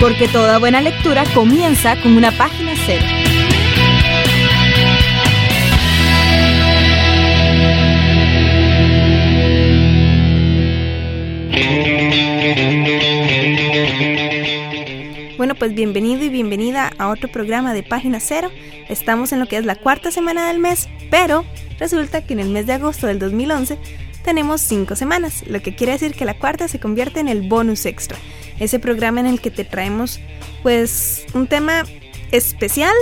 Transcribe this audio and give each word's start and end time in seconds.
Porque 0.00 0.28
toda 0.28 0.58
buena 0.58 0.80
lectura 0.80 1.24
comienza 1.34 2.00
con 2.00 2.16
una 2.16 2.30
página 2.30 2.72
cero. 2.86 3.04
Bueno, 15.36 15.56
pues 15.56 15.74
bienvenido 15.74 16.24
y 16.24 16.28
bienvenida 16.28 16.92
a 16.98 17.08
otro 17.08 17.28
programa 17.28 17.74
de 17.74 17.82
Página 17.82 18.20
Cero. 18.20 18.52
Estamos 18.88 19.32
en 19.32 19.40
lo 19.40 19.46
que 19.46 19.56
es 19.56 19.64
la 19.64 19.74
cuarta 19.74 20.12
semana 20.12 20.46
del 20.46 20.60
mes, 20.60 20.88
pero 21.10 21.44
resulta 21.80 22.24
que 22.24 22.34
en 22.34 22.40
el 22.40 22.50
mes 22.50 22.66
de 22.66 22.74
agosto 22.74 23.08
del 23.08 23.18
2011 23.18 23.78
tenemos 24.24 24.60
cinco 24.60 24.94
semanas, 24.94 25.44
lo 25.46 25.60
que 25.62 25.74
quiere 25.74 25.92
decir 25.92 26.12
que 26.12 26.24
la 26.24 26.38
cuarta 26.38 26.68
se 26.68 26.78
convierte 26.78 27.20
en 27.20 27.28
el 27.28 27.48
bonus 27.48 27.86
extra, 27.86 28.18
ese 28.60 28.78
programa 28.78 29.20
en 29.20 29.26
el 29.26 29.40
que 29.40 29.50
te 29.50 29.64
traemos 29.64 30.20
pues 30.62 31.26
un 31.34 31.46
tema 31.46 31.84
especial, 32.32 32.94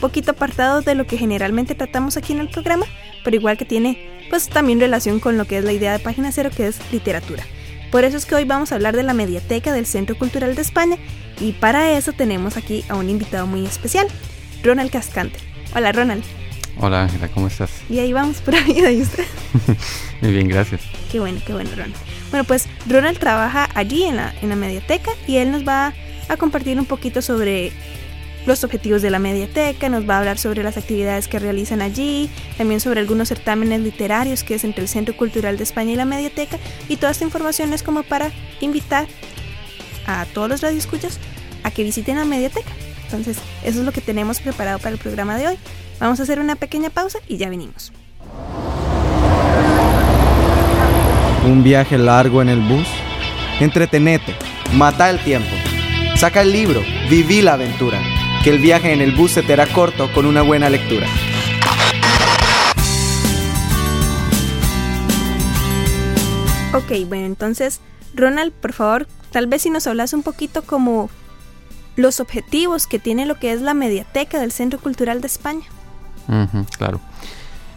poquito 0.00 0.32
apartado 0.32 0.82
de 0.82 0.94
lo 0.94 1.06
que 1.06 1.18
generalmente 1.18 1.74
tratamos 1.74 2.16
aquí 2.16 2.32
en 2.32 2.40
el 2.40 2.48
programa, 2.48 2.86
pero 3.24 3.36
igual 3.36 3.56
que 3.56 3.64
tiene 3.64 4.18
pues 4.30 4.48
también 4.48 4.80
relación 4.80 5.20
con 5.20 5.38
lo 5.38 5.46
que 5.46 5.58
es 5.58 5.64
la 5.64 5.72
idea 5.72 5.92
de 5.92 5.98
Página 5.98 6.32
Cero, 6.32 6.50
que 6.54 6.66
es 6.66 6.80
literatura. 6.92 7.44
Por 7.90 8.04
eso 8.04 8.18
es 8.18 8.26
que 8.26 8.34
hoy 8.34 8.44
vamos 8.44 8.70
a 8.70 8.74
hablar 8.74 8.94
de 8.94 9.02
la 9.02 9.14
mediateca 9.14 9.72
del 9.72 9.86
Centro 9.86 10.16
Cultural 10.18 10.54
de 10.54 10.62
España 10.62 10.96
y 11.40 11.52
para 11.52 11.96
eso 11.96 12.12
tenemos 12.12 12.56
aquí 12.56 12.84
a 12.88 12.96
un 12.96 13.08
invitado 13.08 13.46
muy 13.46 13.64
especial, 13.64 14.06
Ronald 14.62 14.90
Cascante. 14.90 15.38
Hola 15.74 15.92
Ronald. 15.92 16.24
Hola 16.80 17.04
Ángela, 17.04 17.28
¿cómo 17.28 17.48
estás? 17.48 17.70
Y 17.88 17.98
ahí 17.98 18.12
vamos 18.12 18.40
por 18.40 18.54
ahí, 18.54 18.98
¿y 18.98 19.02
usted? 19.02 19.24
Muy 20.20 20.32
bien, 20.32 20.48
gracias. 20.48 20.82
Qué 21.10 21.18
bueno, 21.18 21.40
qué 21.44 21.52
bueno 21.52 21.70
Ronald. 21.70 21.94
Bueno, 22.30 22.44
pues 22.44 22.68
Ronald 22.86 23.18
trabaja 23.18 23.68
allí 23.74 24.04
en 24.04 24.16
la, 24.16 24.34
en 24.42 24.50
la 24.50 24.56
mediateca 24.56 25.10
y 25.26 25.36
él 25.36 25.50
nos 25.50 25.66
va 25.66 25.94
a 26.28 26.36
compartir 26.36 26.78
un 26.78 26.84
poquito 26.84 27.22
sobre 27.22 27.72
los 28.46 28.64
objetivos 28.64 29.02
de 29.02 29.10
la 29.10 29.18
mediateca, 29.18 29.88
nos 29.88 30.08
va 30.08 30.16
a 30.16 30.18
hablar 30.18 30.38
sobre 30.38 30.62
las 30.62 30.76
actividades 30.76 31.28
que 31.28 31.38
realizan 31.38 31.82
allí, 31.82 32.30
también 32.56 32.80
sobre 32.80 33.00
algunos 33.00 33.28
certámenes 33.28 33.80
literarios 33.80 34.42
que 34.42 34.54
es 34.54 34.64
entre 34.64 34.82
el 34.82 34.88
Centro 34.88 35.16
Cultural 35.16 35.56
de 35.56 35.64
España 35.64 35.92
y 35.92 35.96
la 35.96 36.04
mediateca 36.04 36.58
y 36.88 36.96
toda 36.96 37.12
esta 37.12 37.24
información 37.24 37.72
es 37.72 37.82
como 37.82 38.02
para 38.02 38.32
invitar 38.60 39.06
a 40.06 40.24
todos 40.32 40.48
los 40.48 40.62
radioescuchas 40.62 41.18
a 41.62 41.70
que 41.70 41.84
visiten 41.84 42.16
la 42.16 42.24
mediateca. 42.24 42.70
Entonces, 43.04 43.38
eso 43.64 43.80
es 43.80 43.84
lo 43.84 43.92
que 43.92 44.00
tenemos 44.00 44.40
preparado 44.40 44.78
para 44.78 44.90
el 44.90 44.98
programa 44.98 45.36
de 45.38 45.48
hoy. 45.48 45.58
Vamos 46.00 46.20
a 46.20 46.22
hacer 46.22 46.40
una 46.40 46.56
pequeña 46.56 46.90
pausa 46.90 47.18
y 47.26 47.36
ya 47.36 47.48
venimos. 47.48 47.92
Un 51.48 51.62
viaje 51.62 51.96
largo 51.96 52.42
en 52.42 52.50
el 52.50 52.60
bus. 52.60 52.86
Entretenete, 53.58 54.36
mata 54.74 55.08
el 55.08 55.18
tiempo. 55.24 55.48
Saca 56.14 56.42
el 56.42 56.52
libro, 56.52 56.82
viví 57.08 57.40
la 57.40 57.54
aventura. 57.54 57.98
Que 58.44 58.50
el 58.50 58.58
viaje 58.58 58.92
en 58.92 59.00
el 59.00 59.12
bus 59.12 59.30
se 59.30 59.42
te 59.42 59.54
hará 59.54 59.66
corto 59.66 60.12
con 60.12 60.26
una 60.26 60.42
buena 60.42 60.68
lectura. 60.68 61.06
Ok, 66.74 67.08
bueno, 67.08 67.24
entonces, 67.24 67.80
Ronald, 68.14 68.52
por 68.52 68.74
favor, 68.74 69.08
tal 69.30 69.46
vez 69.46 69.62
si 69.62 69.70
nos 69.70 69.86
hablas 69.86 70.12
un 70.12 70.22
poquito 70.22 70.60
como 70.60 71.08
los 71.96 72.20
objetivos 72.20 72.86
que 72.86 72.98
tiene 72.98 73.24
lo 73.24 73.38
que 73.38 73.52
es 73.54 73.62
la 73.62 73.72
mediateca 73.72 74.38
del 74.38 74.52
Centro 74.52 74.78
Cultural 74.78 75.22
de 75.22 75.28
España. 75.28 75.64
claro. 76.76 77.00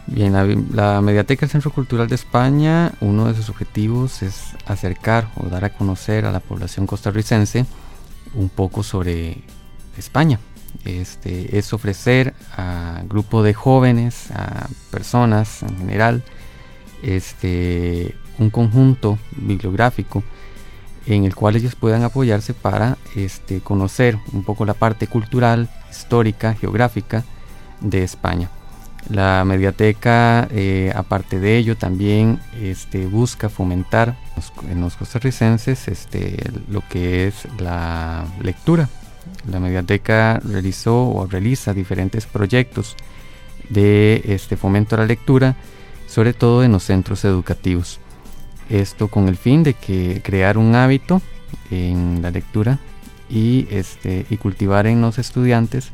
Bien, 0.06 0.32
la, 0.72 1.00
Mediateca 1.00 1.42
del 1.42 1.50
Centro 1.50 1.70
Cultural 1.70 2.08
de 2.08 2.16
España, 2.16 2.92
uno 3.00 3.28
de 3.28 3.34
sus 3.34 3.48
objetivos 3.48 4.22
es 4.22 4.56
acercar 4.66 5.28
o 5.36 5.46
dar 5.46 5.64
a 5.64 5.70
conocer 5.70 6.26
a 6.26 6.32
la 6.32 6.40
población 6.40 6.86
costarricense 6.86 7.66
un 8.34 8.48
poco 8.48 8.82
sobre 8.82 9.42
España. 9.96 10.40
Este, 10.84 11.56
es 11.56 11.72
ofrecer 11.72 12.34
a 12.56 13.02
grupo 13.08 13.42
de 13.42 13.54
jóvenes, 13.54 14.30
a 14.32 14.68
personas 14.90 15.62
en 15.62 15.78
general, 15.78 16.24
este, 17.02 18.16
un 18.38 18.50
conjunto 18.50 19.18
bibliográfico 19.36 20.24
en 21.06 21.24
el 21.24 21.34
cual 21.34 21.56
ellos 21.56 21.76
puedan 21.76 22.02
apoyarse 22.02 22.54
para 22.54 22.98
este, 23.14 23.60
conocer 23.60 24.18
un 24.32 24.44
poco 24.44 24.64
la 24.64 24.74
parte 24.74 25.06
cultural, 25.06 25.68
histórica, 25.90 26.54
geográfica 26.54 27.24
de 27.80 28.02
España. 28.02 28.50
La 29.10 29.44
mediateca, 29.44 30.48
eh, 30.50 30.92
aparte 30.94 31.40
de 31.40 31.58
ello, 31.58 31.76
también 31.76 32.40
este, 32.60 33.06
busca 33.06 33.48
fomentar 33.48 34.16
en 34.70 34.80
los 34.80 34.96
costarricenses 34.96 35.88
este, 35.88 36.38
lo 36.68 36.82
que 36.88 37.26
es 37.26 37.46
la 37.58 38.24
lectura. 38.40 38.88
La 39.50 39.60
mediateca 39.60 40.40
realizó 40.44 41.08
o 41.08 41.26
realiza 41.26 41.74
diferentes 41.74 42.26
proyectos 42.26 42.96
de 43.68 44.22
este, 44.24 44.56
fomento 44.56 44.94
a 44.94 44.98
la 44.98 45.06
lectura, 45.06 45.56
sobre 46.06 46.32
todo 46.32 46.62
en 46.62 46.72
los 46.72 46.84
centros 46.84 47.24
educativos. 47.24 47.98
Esto 48.70 49.08
con 49.08 49.28
el 49.28 49.36
fin 49.36 49.62
de 49.64 49.74
que 49.74 50.22
crear 50.22 50.56
un 50.56 50.74
hábito 50.76 51.20
en 51.70 52.22
la 52.22 52.30
lectura 52.30 52.78
y, 53.28 53.66
este, 53.70 54.26
y 54.30 54.36
cultivar 54.36 54.86
en 54.86 55.00
los 55.00 55.18
estudiantes 55.18 55.90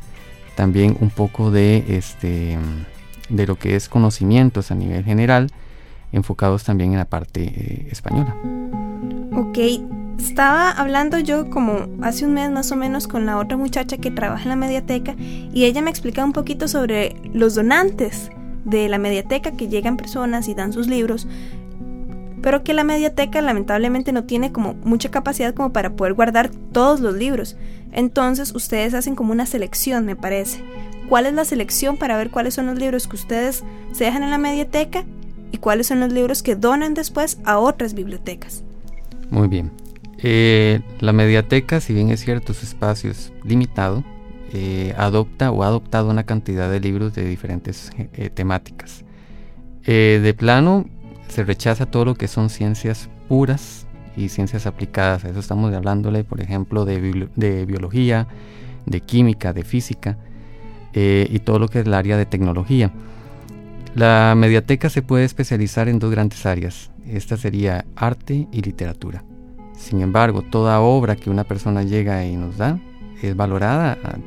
también 0.55 0.97
un 0.99 1.09
poco 1.09 1.51
de, 1.51 1.85
este, 1.87 2.57
de 3.29 3.47
lo 3.47 3.57
que 3.57 3.75
es 3.75 3.89
conocimientos 3.89 4.71
a 4.71 4.75
nivel 4.75 5.03
general, 5.03 5.51
enfocados 6.11 6.63
también 6.63 6.91
en 6.91 6.97
la 6.97 7.05
parte 7.05 7.43
eh, 7.43 7.87
española. 7.91 8.35
Ok, 9.33 9.57
estaba 10.19 10.71
hablando 10.71 11.17
yo 11.19 11.49
como 11.49 11.87
hace 12.01 12.25
un 12.25 12.33
mes 12.33 12.51
más 12.51 12.71
o 12.71 12.75
menos 12.75 13.07
con 13.07 13.25
la 13.25 13.37
otra 13.37 13.57
muchacha 13.57 13.97
que 13.97 14.11
trabaja 14.11 14.43
en 14.43 14.49
la 14.49 14.55
mediateca 14.55 15.15
y 15.17 15.65
ella 15.65 15.81
me 15.81 15.89
explicaba 15.89 16.25
un 16.25 16.33
poquito 16.33 16.67
sobre 16.67 17.15
los 17.33 17.55
donantes 17.55 18.29
de 18.65 18.89
la 18.89 18.97
mediateca 18.97 19.51
que 19.51 19.69
llegan 19.69 19.97
personas 19.97 20.47
y 20.47 20.55
dan 20.55 20.73
sus 20.73 20.87
libros, 20.87 21.27
pero 22.41 22.63
que 22.63 22.73
la 22.73 22.83
mediateca 22.83 23.41
lamentablemente 23.41 24.11
no 24.11 24.25
tiene 24.25 24.51
como 24.51 24.73
mucha 24.83 25.09
capacidad 25.09 25.53
como 25.53 25.71
para 25.71 25.91
poder 25.91 26.13
guardar 26.13 26.49
todos 26.49 26.99
los 26.99 27.15
libros. 27.15 27.57
Entonces 27.91 28.53
ustedes 28.53 28.93
hacen 28.93 29.15
como 29.15 29.31
una 29.31 29.45
selección, 29.45 30.05
me 30.05 30.15
parece. 30.15 30.63
¿Cuál 31.09 31.25
es 31.25 31.33
la 31.33 31.43
selección 31.43 31.97
para 31.97 32.15
ver 32.17 32.29
cuáles 32.29 32.53
son 32.53 32.67
los 32.67 32.77
libros 32.77 33.07
que 33.07 33.15
ustedes 33.15 33.63
se 33.93 34.03
dejan 34.03 34.21
en 34.21 34.29
la 34.29 34.37
mediateca 34.37 35.05
y 35.51 35.57
cuáles 35.57 35.87
son 35.87 35.99
los 35.99 36.13
libros 36.13 36.43
que 36.43 36.55
donan 36.55 36.93
después 36.93 37.39
a 37.45 37.57
otras 37.57 37.95
bibliotecas? 37.95 38.63
Muy 39.31 39.47
bien. 39.47 39.71
Eh, 40.19 40.81
la 40.99 41.11
mediateca, 41.11 41.81
si 41.81 41.93
bien 41.93 42.11
es 42.11 42.19
cierto, 42.19 42.53
su 42.53 42.63
espacio 42.63 43.09
es 43.09 43.33
limitado, 43.43 44.03
eh, 44.53 44.93
adopta 44.97 45.49
o 45.49 45.63
ha 45.63 45.67
adoptado 45.67 46.11
una 46.11 46.27
cantidad 46.27 46.69
de 46.69 46.79
libros 46.79 47.15
de 47.15 47.25
diferentes 47.25 47.89
eh, 47.97 48.29
temáticas. 48.29 49.03
de 49.83 50.35
plano, 50.37 50.85
se 51.27 51.43
rechaza 51.43 51.87
todo 51.87 52.05
lo 52.05 52.13
que 52.13 52.27
son 52.27 52.51
ciencias 52.51 53.09
puras 53.27 53.87
y 54.15 54.29
ciencias 54.29 54.67
aplicadas. 54.67 55.23
Eso 55.23 55.39
estamos 55.39 55.73
hablándole, 55.73 56.23
por 56.23 56.39
ejemplo, 56.39 56.85
de 56.85 57.65
biología, 57.65 58.27
de 58.85 59.01
química, 59.01 59.53
de 59.53 59.63
física 59.63 60.19
eh, 60.93 61.27
y 61.29 61.39
todo 61.39 61.59
lo 61.59 61.67
que 61.67 61.79
es 61.79 61.85
el 61.85 61.93
área 61.93 62.17
de 62.17 62.25
tecnología. 62.25 62.91
La 63.95 64.33
mediateca 64.37 64.89
se 64.89 65.01
puede 65.01 65.25
especializar 65.25 65.89
en 65.89 65.99
dos 65.99 66.11
grandes 66.11 66.45
áreas. 66.45 66.91
Esta 67.07 67.37
sería 67.37 67.85
arte 67.95 68.47
y 68.51 68.61
literatura. 68.61 69.23
Sin 69.75 70.01
embargo, 70.01 70.41
toda 70.41 70.79
obra 70.81 71.15
que 71.15 71.29
una 71.29 71.43
persona 71.43 71.83
llega 71.83 72.25
y 72.25 72.35
nos 72.35 72.57
da 72.57 72.79
es 73.21 73.35
valorada 73.35 73.97
ah, 74.03 74.17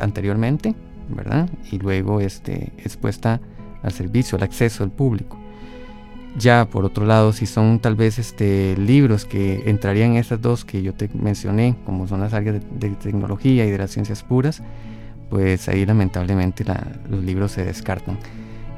anteriormente, 0.00 0.74
¿verdad? 1.08 1.48
Y 1.70 1.78
luego 1.78 2.20
este, 2.20 2.72
es 2.78 2.96
puesta 2.96 3.40
al 3.82 3.92
servicio, 3.92 4.36
al 4.36 4.44
acceso 4.44 4.84
al 4.84 4.90
público. 4.90 5.38
Ya 6.38 6.66
por 6.68 6.84
otro 6.84 7.04
lado, 7.04 7.32
si 7.32 7.44
son 7.44 7.78
tal 7.78 7.94
vez 7.94 8.18
este, 8.18 8.74
libros 8.78 9.26
que 9.26 9.68
entrarían 9.68 10.12
en 10.12 10.16
estas 10.16 10.40
dos 10.40 10.64
que 10.64 10.82
yo 10.82 10.94
te 10.94 11.10
mencioné, 11.12 11.76
como 11.84 12.08
son 12.08 12.20
las 12.20 12.32
áreas 12.32 12.62
de, 12.70 12.90
tecnología 12.90 13.66
y 13.66 13.70
de 13.70 13.78
las 13.78 13.90
ciencias 13.90 14.22
puras, 14.22 14.62
pues 15.32 15.66
ahí 15.70 15.86
lamentablemente 15.86 16.62
los 17.08 17.24
libros 17.24 17.52
se 17.52 17.64
descartan. 17.64 18.18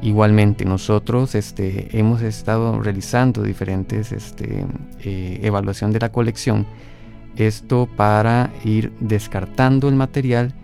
Igualmente, 0.00 0.64
nosotros 0.64 1.34
este, 1.34 1.98
hemos 1.98 2.22
estado 2.22 2.80
realizando 2.80 3.42
diferentes 3.42 4.12
este, 4.12 4.64
eh, 5.00 5.40
evaluación 5.42 5.90
de 5.90 5.98
la 5.98 6.12
colección, 6.12 6.64
esto 7.34 7.88
para 7.96 8.52
ir 8.62 8.92
descartando 9.00 9.88
el 9.88 9.96
material 9.96 10.54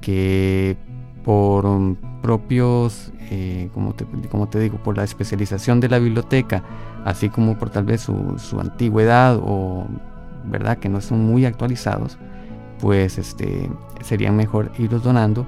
que 0.00 0.78
por 1.24 1.66
um, 1.66 1.94
propios, 2.22 3.12
eh, 3.30 3.68
como, 3.74 3.92
te, 3.92 4.06
como, 4.30 4.48
te, 4.48 4.58
digo, 4.60 4.78
por 4.78 4.96
la 4.96 5.04
especialización 5.04 5.78
de 5.78 5.90
la 5.90 5.98
biblioteca, 5.98 6.64
así 7.04 7.28
como 7.28 7.58
por 7.58 7.68
tal 7.68 7.84
vez 7.84 8.00
su, 8.00 8.38
su 8.38 8.58
antigüedad 8.58 9.38
o 9.42 9.86
verdad 10.46 10.78
que 10.78 10.88
no 10.88 11.02
son 11.02 11.22
muy 11.22 11.44
actualizados, 11.44 12.16
pues 12.80 13.18
este, 13.18 13.68
sería 14.04 14.30
mejor 14.30 14.70
irlos 14.78 15.02
donando 15.02 15.46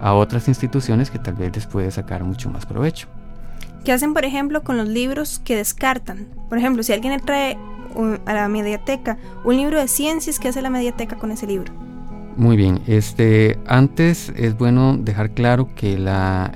a 0.00 0.14
otras 0.14 0.48
instituciones 0.48 1.10
que 1.10 1.18
tal 1.18 1.34
vez 1.34 1.54
les 1.54 1.66
puede 1.66 1.90
sacar 1.90 2.24
mucho 2.24 2.50
más 2.50 2.66
provecho. 2.66 3.08
¿Qué 3.84 3.92
hacen, 3.92 4.14
por 4.14 4.24
ejemplo, 4.24 4.62
con 4.62 4.76
los 4.76 4.88
libros 4.88 5.38
que 5.38 5.56
descartan? 5.56 6.26
Por 6.48 6.58
ejemplo, 6.58 6.82
si 6.82 6.92
alguien 6.92 7.12
le 7.14 7.20
trae 7.20 7.56
a 8.26 8.34
la 8.34 8.48
mediateca 8.48 9.18
un 9.44 9.56
libro 9.56 9.80
de 9.80 9.88
ciencias, 9.88 10.38
¿qué 10.38 10.48
hace 10.48 10.62
la 10.62 10.70
mediateca 10.70 11.16
con 11.16 11.30
ese 11.30 11.46
libro? 11.46 11.72
Muy 12.36 12.56
bien, 12.56 12.80
este, 12.86 13.58
antes 13.66 14.32
es 14.36 14.56
bueno 14.56 14.96
dejar 14.96 15.30
claro 15.30 15.74
que 15.74 15.98
la 15.98 16.52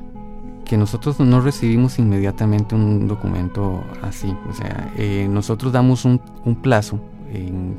que 0.64 0.76
nosotros 0.76 1.18
no 1.20 1.40
recibimos 1.40 1.98
inmediatamente 1.98 2.74
un 2.74 3.08
documento 3.08 3.84
así, 4.00 4.34
o 4.48 4.54
sea, 4.54 4.90
eh, 4.96 5.26
nosotros 5.28 5.72
damos 5.72 6.04
un, 6.04 6.20
un 6.44 6.54
plazo, 6.62 7.00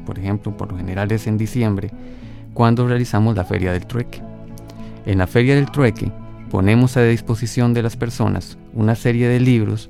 por 0.06 0.19
ejemplo, 0.19 0.56
por 0.56 0.72
lo 0.72 0.78
general 0.78 1.12
es 1.12 1.26
en 1.26 1.38
diciembre, 1.38 1.92
cuando 2.54 2.88
realizamos 2.88 3.36
la 3.36 3.44
feria 3.44 3.72
del 3.72 3.86
trueque. 3.86 4.22
En 5.06 5.18
la 5.18 5.28
feria 5.28 5.56
del 5.56 5.72
trueque 5.72 6.12
ponemos 6.50 6.98
a 6.98 7.04
disposición 7.04 7.74
de 7.74 7.84
las 7.84 7.98
personas 7.98 8.58
una 8.74 8.96
serie 8.96 9.28
de 9.28 9.40
libros 9.40 9.90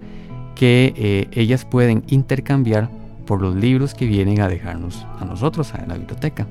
que 0.55 0.93
eh, 0.95 1.27
ellas 1.31 1.65
pueden 1.65 2.03
intercambiar 2.07 2.89
por 3.25 3.41
los 3.41 3.55
libros 3.55 3.93
que 3.93 4.05
vienen 4.05 4.41
a 4.41 4.47
dejarnos 4.47 5.05
a 5.19 5.25
nosotros 5.25 5.73
a 5.73 5.85
la 5.85 5.97
biblioteca. 5.97 6.47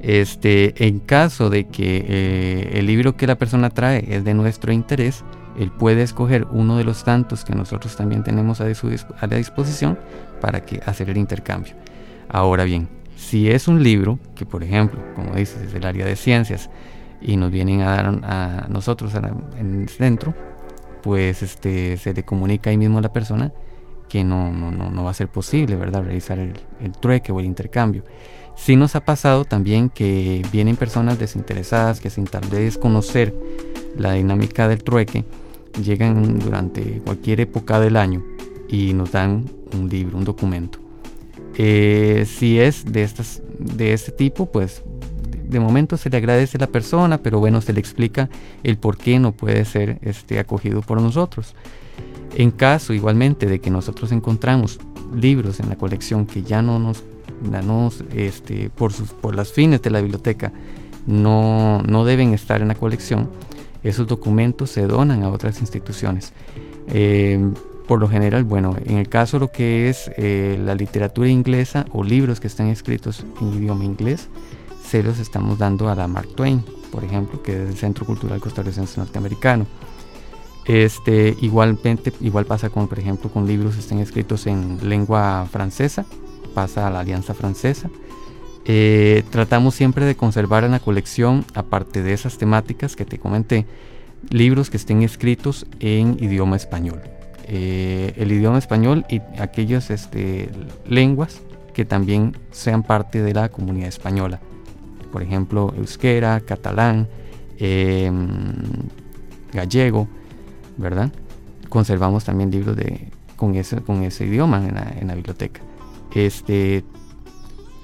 Este, 0.00 0.86
en 0.86 0.98
caso 0.98 1.48
de 1.48 1.68
que 1.68 2.04
eh, 2.08 2.70
el 2.74 2.86
libro 2.86 3.16
que 3.16 3.26
la 3.26 3.36
persona 3.36 3.70
trae 3.70 4.04
es 4.08 4.24
de 4.24 4.34
nuestro 4.34 4.72
interés, 4.72 5.22
él 5.58 5.70
puede 5.70 6.02
escoger 6.02 6.46
uno 6.50 6.76
de 6.76 6.84
los 6.84 7.04
tantos 7.04 7.44
que 7.44 7.54
nosotros 7.54 7.94
también 7.96 8.24
tenemos 8.24 8.60
a, 8.60 8.64
la 8.64 9.36
disposición 9.36 9.98
para 10.40 10.64
que 10.64 10.80
hacer 10.84 11.10
el 11.10 11.18
intercambio. 11.18 11.74
Ahora 12.28 12.64
bien, 12.64 12.88
si 13.22 13.50
es 13.50 13.68
un 13.68 13.82
libro 13.82 14.18
que, 14.34 14.44
por 14.44 14.62
ejemplo, 14.62 15.00
como 15.14 15.34
dices, 15.34 15.62
es 15.62 15.72
del 15.72 15.86
área 15.86 16.04
de 16.04 16.16
ciencias 16.16 16.68
y 17.20 17.36
nos 17.36 17.50
vienen 17.50 17.80
a 17.80 17.90
dar 17.90 18.06
a 18.24 18.66
nosotros 18.68 19.12
en 19.14 19.82
el 19.82 19.88
centro, 19.88 20.34
pues 21.02 21.42
este, 21.42 21.96
se 21.96 22.14
le 22.14 22.24
comunica 22.24 22.70
ahí 22.70 22.76
mismo 22.76 22.98
a 22.98 23.02
la 23.02 23.12
persona 23.12 23.52
que 24.08 24.24
no, 24.24 24.52
no, 24.52 24.70
no, 24.70 25.04
va 25.04 25.10
a 25.10 25.14
ser 25.14 25.28
posible, 25.28 25.76
¿verdad? 25.76 26.04
Realizar 26.04 26.38
el, 26.38 26.52
trueque 27.00 27.32
o 27.32 27.40
el 27.40 27.46
intercambio. 27.46 28.04
Sí 28.56 28.76
nos 28.76 28.94
ha 28.94 29.04
pasado 29.04 29.44
también 29.46 29.88
que 29.88 30.44
vienen 30.52 30.76
personas 30.76 31.18
desinteresadas 31.18 32.00
que 32.00 32.10
sin 32.10 32.26
tal 32.26 32.46
vez 32.50 32.76
conocer 32.76 33.34
la 33.96 34.12
dinámica 34.12 34.68
del 34.68 34.84
trueque, 34.84 35.24
llegan 35.82 36.38
durante 36.38 37.00
cualquier 37.00 37.40
época 37.40 37.80
del 37.80 37.96
año 37.96 38.22
y 38.68 38.92
nos 38.92 39.12
dan 39.12 39.46
un 39.72 39.88
libro, 39.88 40.18
un 40.18 40.24
documento. 40.24 40.81
Eh, 41.56 42.26
si 42.26 42.58
es 42.58 42.84
de, 42.90 43.02
estas, 43.02 43.42
de 43.58 43.92
este 43.92 44.12
tipo, 44.12 44.50
pues 44.50 44.82
de 45.52 45.60
momento 45.60 45.96
se 45.96 46.10
le 46.10 46.16
agradece 46.16 46.56
a 46.56 46.60
la 46.60 46.66
persona, 46.66 47.18
pero 47.18 47.38
bueno, 47.38 47.60
se 47.60 47.72
le 47.72 47.80
explica 47.80 48.28
el 48.62 48.78
por 48.78 48.96
qué 48.96 49.18
no 49.18 49.32
puede 49.32 49.64
ser 49.64 49.98
este, 50.02 50.38
acogido 50.38 50.80
por 50.80 51.00
nosotros. 51.00 51.54
En 52.34 52.50
caso 52.50 52.94
igualmente 52.94 53.46
de 53.46 53.60
que 53.60 53.70
nosotros 53.70 54.10
encontramos 54.12 54.80
libros 55.14 55.60
en 55.60 55.68
la 55.68 55.76
colección 55.76 56.26
que 56.26 56.42
ya 56.42 56.62
no 56.62 56.78
nos, 56.78 57.04
este, 58.14 58.70
por, 58.70 58.92
sus, 58.92 59.10
por 59.10 59.34
las 59.34 59.52
fines 59.52 59.82
de 59.82 59.90
la 59.90 60.00
biblioteca, 60.00 60.52
no, 61.06 61.82
no, 61.82 62.04
deben 62.04 62.32
estar 62.32 62.62
en 62.62 62.68
la 62.68 62.74
colección, 62.74 63.28
esos 63.82 64.06
documentos 64.06 64.70
se 64.70 64.86
donan 64.86 65.22
a 65.22 65.28
otras 65.28 65.60
instituciones. 65.60 66.32
Eh, 66.88 67.38
por 67.92 68.00
lo 68.00 68.08
general, 68.08 68.44
bueno, 68.44 68.74
en 68.86 68.96
el 68.96 69.10
caso 69.10 69.36
de 69.36 69.40
lo 69.40 69.52
que 69.52 69.90
es 69.90 70.10
eh, 70.16 70.58
la 70.64 70.74
literatura 70.74 71.28
inglesa 71.28 71.84
o 71.92 72.02
libros 72.02 72.40
que 72.40 72.46
están 72.46 72.68
escritos 72.68 73.22
en 73.38 73.52
idioma 73.52 73.84
inglés, 73.84 74.30
se 74.82 75.02
los 75.02 75.18
estamos 75.18 75.58
dando 75.58 75.90
a 75.90 75.94
la 75.94 76.08
Mark 76.08 76.34
Twain, 76.34 76.64
por 76.90 77.04
ejemplo, 77.04 77.42
que 77.42 77.52
es 77.52 77.68
el 77.68 77.76
Centro 77.76 78.06
Cultural 78.06 78.40
Costarricense 78.40 78.98
Norteamericano. 78.98 79.66
Este, 80.64 81.36
igualmente, 81.42 82.14
igual 82.22 82.46
pasa 82.46 82.70
con, 82.70 82.88
por 82.88 82.98
ejemplo, 82.98 83.28
con 83.28 83.46
libros 83.46 83.74
que 83.74 83.80
estén 83.80 83.98
escritos 83.98 84.46
en 84.46 84.78
lengua 84.88 85.46
francesa, 85.52 86.06
pasa 86.54 86.86
a 86.86 86.90
la 86.90 87.00
Alianza 87.00 87.34
Francesa. 87.34 87.90
Eh, 88.64 89.22
tratamos 89.28 89.74
siempre 89.74 90.06
de 90.06 90.16
conservar 90.16 90.64
en 90.64 90.70
la 90.70 90.80
colección, 90.80 91.44
aparte 91.52 92.02
de 92.02 92.14
esas 92.14 92.38
temáticas 92.38 92.96
que 92.96 93.04
te 93.04 93.18
comenté, 93.18 93.66
libros 94.30 94.70
que 94.70 94.78
estén 94.78 95.02
escritos 95.02 95.66
en 95.78 96.16
idioma 96.24 96.56
español. 96.56 97.02
Eh, 97.54 98.14
el 98.16 98.32
idioma 98.32 98.56
español 98.56 99.04
y 99.10 99.20
aquellas 99.38 99.90
este, 99.90 100.48
lenguas 100.88 101.42
que 101.74 101.84
también 101.84 102.34
sean 102.50 102.82
parte 102.82 103.22
de 103.22 103.34
la 103.34 103.50
comunidad 103.50 103.88
española. 103.88 104.40
Por 105.12 105.22
ejemplo, 105.22 105.74
euskera, 105.76 106.40
catalán, 106.40 107.08
em, 107.58 108.54
gallego, 109.52 110.08
¿verdad? 110.78 111.12
Conservamos 111.68 112.24
también 112.24 112.50
libros 112.50 112.74
de, 112.74 113.10
con, 113.36 113.54
ese, 113.54 113.82
con 113.82 114.02
ese 114.02 114.24
idioma 114.24 114.66
en 114.66 115.06
la, 115.08 115.14
biblioteca. 115.14 115.60
Este, 116.14 116.84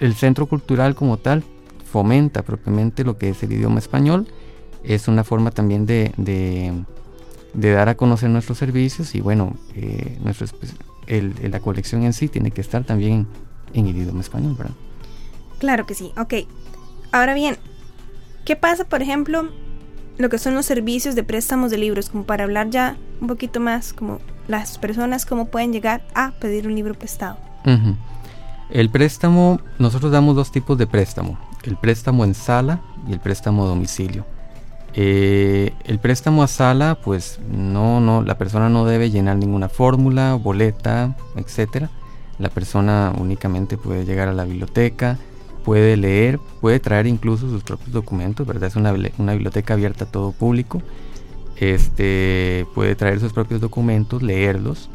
el 0.00 0.14
centro 0.14 0.47
cultural 0.47 0.94
como 0.94 1.19
tal 1.19 1.44
fomenta 1.85 2.41
propiamente 2.43 3.05
lo 3.05 3.19
que 3.19 3.29
es 3.29 3.43
el 3.43 3.53
idioma 3.53 3.81
español. 3.81 4.29
Es 4.82 5.09
una 5.09 5.25
forma 5.25 5.50
también 5.50 5.85
de, 5.85 6.73
dar 7.55 7.89
a 7.89 7.97
conocer 7.97 8.31
nuestros 8.31 8.59
servicios 8.59 9.15
y 9.15 9.21
bueno, 9.21 9.56
eh, 9.75 10.19
nuestro, 10.23 10.47
el, 11.06 11.35
la 11.50 11.61
colección 11.61 12.03
en 12.03 12.12
sí 12.12 12.29
tiene 12.29 12.50
que 12.50 12.61
estar 12.61 12.85
también 12.85 13.27
en 13.73 13.87
el 13.87 13.97
idioma 13.97 14.21
español, 14.21 14.55
¿verdad? 14.56 14.75
Claro 15.59 15.87
que 15.87 15.95
sí, 15.95 16.12
ok. 16.17 16.47
Ahora 17.11 17.35
bien, 17.35 17.56
¿qué 18.45 18.55
pasa, 18.55 18.85
por 18.85 19.03
ejemplo, 19.03 19.49
lo 20.19 20.29
que 20.29 20.39
son 20.39 20.55
los 20.55 20.67
servicios 20.67 21.15
de 21.15 21.23
préstamos 21.23 21.71
de 21.71 21.79
libros, 21.79 22.11
como 22.11 22.25
para 22.25 22.45
hablar 22.45 22.71
ya 22.71 22.97
un 23.21 23.29
poquito 23.29 23.61
más, 23.61 23.93
como 23.93 24.21
las 24.49 24.79
personas 24.79 25.25
cómo 25.25 25.47
pueden 25.47 25.73
llegar 25.73 26.03
a 26.15 26.33
pedir 26.33 26.67
un 26.67 26.75
libro 26.75 26.95
prestado. 26.95 27.39
El 28.71 28.91
préstamo, 28.91 29.61
nosotros 29.79 30.11
damos 30.11 30.35
dos 30.35 30.50
tipos 30.50 30.76
de 30.76 30.87
préstamo, 30.87 31.38
el 31.62 31.76
préstamo 31.76 32.25
en 32.25 32.35
sala 32.35 32.81
y 33.07 33.12
el 33.12 33.21
préstamo 33.21 33.64
a 33.64 33.69
domicilio. 33.69 34.26
Eh, 35.00 35.75
el 35.85 36.00
préstamo 36.00 36.43
a 36.43 36.49
sala, 36.49 36.97
pues 36.97 37.38
no, 37.49 38.00
no, 38.00 38.21
la 38.21 38.37
persona 38.37 38.69
no 38.69 38.85
debe 38.85 39.12
llenar 39.12 39.37
ninguna 39.37 39.69
fórmula, 39.69 40.35
boleta, 40.35 41.17
etcétera. 41.37 41.88
La 42.40 42.49
persona 42.49 43.12
únicamente 43.17 43.76
puede 43.76 44.05
llegar 44.05 44.26
a 44.26 44.33
la 44.33 44.45
biblioteca, 44.45 45.17
puede 45.64 45.97
leer, 45.97 46.40
puede 46.61 46.81
traer 46.81 47.07
incluso 47.07 47.49
sus 47.49 47.62
propios 47.62 47.93
documentos, 47.93 48.45
¿verdad? 48.45 48.67
Es 48.67 48.75
una, 48.75 48.90
biblioteca 48.90 49.75
abierta 49.75 50.05
a 50.05 50.11
todo 50.11 50.33
público. 50.33 50.83
Este, 51.55 52.67
puede 52.75 52.97
traer 52.97 53.21
sus 53.21 53.33
propios 53.33 53.61
documentos, 53.61 54.21
leerlos, 54.21 54.90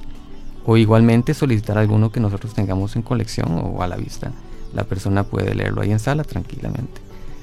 o 0.65 0.75
igualmente 0.75 1.33
solicitar 1.33 1.77
alguno 1.77 2.12
que 2.12 2.19
nosotros 2.19 2.53
tengamos 2.53 2.98
en 2.98 3.03
colección 3.03 3.57
o 3.57 3.81
a 3.81 3.88
la 3.88 3.95
vista. 3.95 4.33
La 4.74 4.83
persona 4.83 5.24
puede 5.24 5.55
leerlo 5.55 5.81
ahí 5.81 5.93
en 5.93 6.00
sala 6.00 6.25
tranquilamente. 6.25 7.00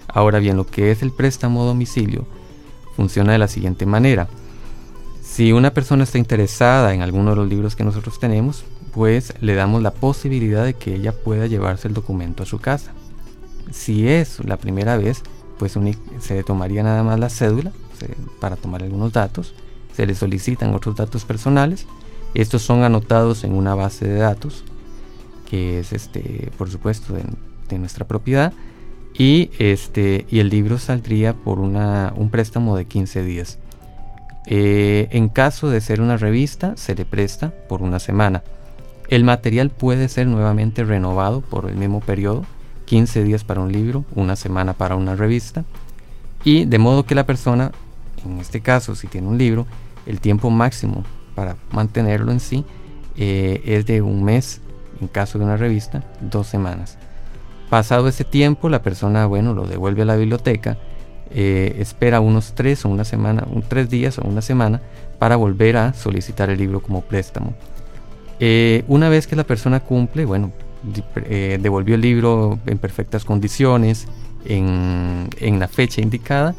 Ahora 0.09 0.40
bien, 0.40 0.59
lo 0.59 0.67
que 0.67 0.90
es 0.90 1.00
el 1.00 1.11
préstamo 1.11 1.62
a 1.62 1.67
domicilio 1.67 2.26
funciona 3.00 3.33
de 3.33 3.38
la 3.38 3.49
siguiente 3.49 3.87
manera. 3.87 4.28
Si 5.23 5.52
una 5.52 5.73
persona 5.73 6.04
está 6.04 6.19
interesada 6.19 6.92
en 6.92 7.00
alguno 7.00 7.30
de 7.30 7.37
los 7.37 7.49
libros 7.49 7.75
que 7.75 7.83
nosotros 7.83 8.21
tenemos, 8.21 8.64
pues 8.92 9.33
le 9.40 9.54
damos 9.54 9.80
la 9.80 9.90
posibilidad 9.90 10.66
de 10.66 10.75
que 10.75 10.97
ella 10.97 11.12
pueda 11.12 11.47
llevarse 11.47 11.88
el 11.88 11.95
documento 11.95 12.42
a 12.42 12.47
su 12.47 12.59
casa. 12.59 12.92
Si 13.71 14.07
es 14.07 14.45
la 14.45 14.59
primera 14.59 14.99
vez, 14.99 15.23
pues 15.59 15.78
se 16.19 16.42
tomaría 16.42 16.83
nada 16.83 17.02
más 17.02 17.19
la 17.19 17.30
cédula 17.30 17.73
para 18.38 18.57
tomar 18.57 18.83
algunos 18.83 19.14
datos, 19.14 19.54
se 19.97 20.04
le 20.04 20.14
solicitan 20.14 20.75
otros 20.75 20.97
datos 20.97 21.25
personales, 21.25 21.87
estos 22.35 22.61
son 22.61 22.83
anotados 22.83 23.45
en 23.45 23.54
una 23.54 23.75
base 23.75 24.07
de 24.07 24.19
datos 24.19 24.62
que 25.49 25.80
es 25.80 25.95
este, 25.95 26.52
por 26.59 26.71
supuesto, 26.71 27.14
de, 27.14 27.78
nuestra 27.78 28.07
propiedad 28.07 28.52
y 29.14 29.50
este 29.59 30.26
y 30.31 30.38
el 30.40 30.49
libro 30.49 30.79
saldría 30.79 31.35
por 31.35 31.59
una, 31.59 32.12
un 32.17 32.31
préstamo 32.31 32.76
de 32.76 32.85
15 32.87 33.23
días. 33.23 33.59
Eh, 34.47 35.09
en 35.11 35.29
caso 35.29 35.69
de 35.69 35.81
ser 35.81 36.00
una 36.00 36.17
revista, 36.17 36.76
se 36.76 36.95
le 36.95 37.05
presta 37.05 37.52
por 37.69 37.83
una 37.83 37.99
semana. 37.99 38.43
El 39.09 39.25
material 39.25 39.71
puede 39.71 40.09
ser 40.09 40.26
nuevamente 40.26 40.85
renovado 40.85 41.40
por 41.40 41.69
el 41.69 41.76
mismo 41.76 42.00
periodo 42.00 42.45
15 42.87 43.23
días 43.23 43.45
para 43.45 43.61
un 43.61 43.71
libro, 43.71 44.05
una 44.17 44.35
semana 44.35 44.73
para 44.73 44.97
una 44.97 45.14
revista, 45.14 45.64
y 46.43 46.64
de 46.64 46.79
modo 46.79 47.05
que 47.05 47.14
la 47.14 47.25
persona, 47.25 47.71
en 48.25 48.38
este 48.38 48.61
caso 48.61 48.97
si 48.97 49.07
tiene 49.07 49.29
un 49.29 49.38
libro, 49.38 49.67
el 50.07 50.21
tiempo 50.21 50.50
máximo 50.50 51.05
para 51.37 51.57
mantenerlo 51.71 52.33
en 52.33 52.40
sí 52.40 52.64
eh, 53.17 53.62
es 53.64 53.87
de 53.87 54.02
un 54.02 54.25
mes, 54.25 54.61
en 55.00 55.07
caso 55.07 55.38
de 55.38 55.45
una 55.45 55.57
revista, 55.57 56.02
dos 56.21 56.49
semanas. 56.49 56.99
Pasado 57.71 58.09
ese 58.09 58.25
tiempo, 58.25 58.69
la 58.69 58.83
persona, 58.83 59.27
bueno, 59.27 59.55
lo 59.55 59.65
devuelve 59.65 60.03
a 60.03 60.05
la 60.05 60.17
biblioteca, 60.17 60.77
eh, 61.31 61.77
espera 61.79 62.19
unos 62.19 62.53
tres 62.57 62.85
o 62.85 62.89
una 62.89 63.05
semana, 63.05 63.47
un, 63.49 63.62
tres 63.62 63.89
días 63.89 64.19
o 64.19 64.23
una 64.23 64.43
semana 64.43 64.83
para 65.21 65.37
volver 65.37 65.77
a 65.77 65.95
solicitar 65.95 66.50
el 66.50 66.59
libro 66.59 66.81
como 66.81 67.03
préstamo. 67.03 67.55
Eh, 68.41 68.83
una 68.89 69.09
vez 69.09 69.29
que 69.29 69.37
la 69.37 69.45
persona 69.45 69.79
cumple, 69.79 70.25
bueno, 70.25 70.50
eh, 71.27 71.59
devolvió 71.62 71.95
el 71.95 72.00
libro 72.00 72.59
en 72.67 72.79
perfectas 72.79 73.25
condiciones, 73.25 74.09
en, 74.45 75.29
en, 75.39 75.61
la 75.61 75.69
fecha 75.69 76.00
indicada, 76.00 76.57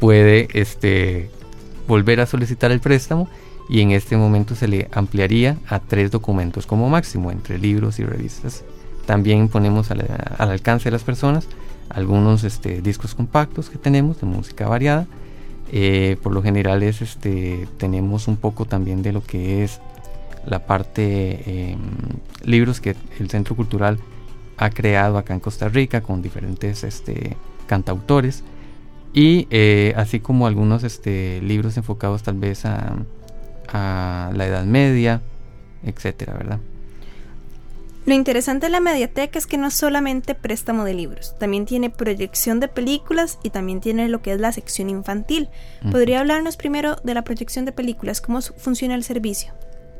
puede 0.00 0.48
este, 0.54 1.28
volver 1.86 2.20
a 2.20 2.26
solicitar 2.26 2.70
el 2.70 2.80
préstamo 2.80 3.28
y 3.68 3.82
en 3.82 3.90
este 3.90 4.16
momento 4.16 4.54
se 4.54 4.68
le 4.68 4.88
ampliaría 4.92 5.58
a 5.68 5.80
tres 5.80 6.10
documentos 6.10 6.64
como 6.66 6.88
máximo, 6.88 7.30
entre 7.30 7.58
libros 7.58 7.98
y 7.98 8.04
revistas. 8.04 8.64
También 9.06 9.48
ponemos 9.48 9.90
al, 9.90 10.04
alcance 10.38 10.86
de 10.86 10.90
las 10.90 11.04
personas 11.04 11.48
algunos 11.88 12.44
este, 12.44 12.82
discos 12.82 13.14
compactos 13.14 13.70
que 13.70 13.78
tenemos 13.78 14.20
de 14.20 14.26
música 14.26 14.68
variada. 14.68 15.06
Eh, 15.72 16.16
por 16.22 16.32
lo 16.32 16.42
general 16.42 16.82
es, 16.82 17.02
este, 17.02 17.68
tenemos 17.78 18.28
un 18.28 18.36
poco 18.36 18.66
también 18.66 19.02
de 19.02 19.12
lo 19.12 19.22
que 19.22 19.64
es 19.64 19.80
la 20.44 20.66
parte 20.66 21.70
em, 21.72 21.78
libros 22.44 22.80
que 22.80 22.94
el 23.18 23.30
Centro 23.30 23.56
Cultural 23.56 23.98
ha 24.58 24.70
creado 24.70 25.18
acá 25.18 25.34
en 25.34 25.40
Costa 25.40 25.68
Rica 25.68 26.02
con 26.02 26.22
diferentes 26.22 26.84
este, 26.84 27.36
cantautores 27.66 28.44
y 29.12 29.48
eh, 29.50 29.92
así 29.96 30.20
como 30.20 30.46
algunos 30.46 30.82
libros 31.42 31.76
enfocados 31.76 32.22
tal 32.22 32.36
vez 32.36 32.64
a, 32.64 32.94
a 33.72 34.30
la 34.34 34.46
Edad 34.46 34.64
Media, 34.64 35.20
etcétera, 35.84 36.34
¿verdad? 36.34 36.58
Lo 38.06 38.14
interesante 38.14 38.66
de 38.66 38.70
la 38.70 38.78
mediateca 38.78 39.36
es 39.36 39.48
que 39.48 39.58
no 39.58 39.72
solamente 39.72 40.36
préstamo 40.36 40.84
de 40.84 40.94
libros, 40.94 41.34
también 41.38 41.66
tiene 41.66 41.90
proyección 41.90 42.60
de 42.60 42.68
películas 42.68 43.40
y 43.42 43.50
también 43.50 43.80
tiene 43.80 44.08
lo 44.08 44.22
que 44.22 44.32
es 44.32 44.40
la 44.40 44.52
sección 44.52 44.88
infantil. 44.88 45.48
¿Podría 45.90 46.20
hablarnos 46.20 46.56
primero 46.56 46.96
de 47.02 47.14
la 47.14 47.22
proyección 47.22 47.64
de 47.64 47.72
películas? 47.72 48.20
¿Cómo 48.20 48.40
funciona 48.40 48.94
el 48.94 49.02
servicio? 49.02 49.52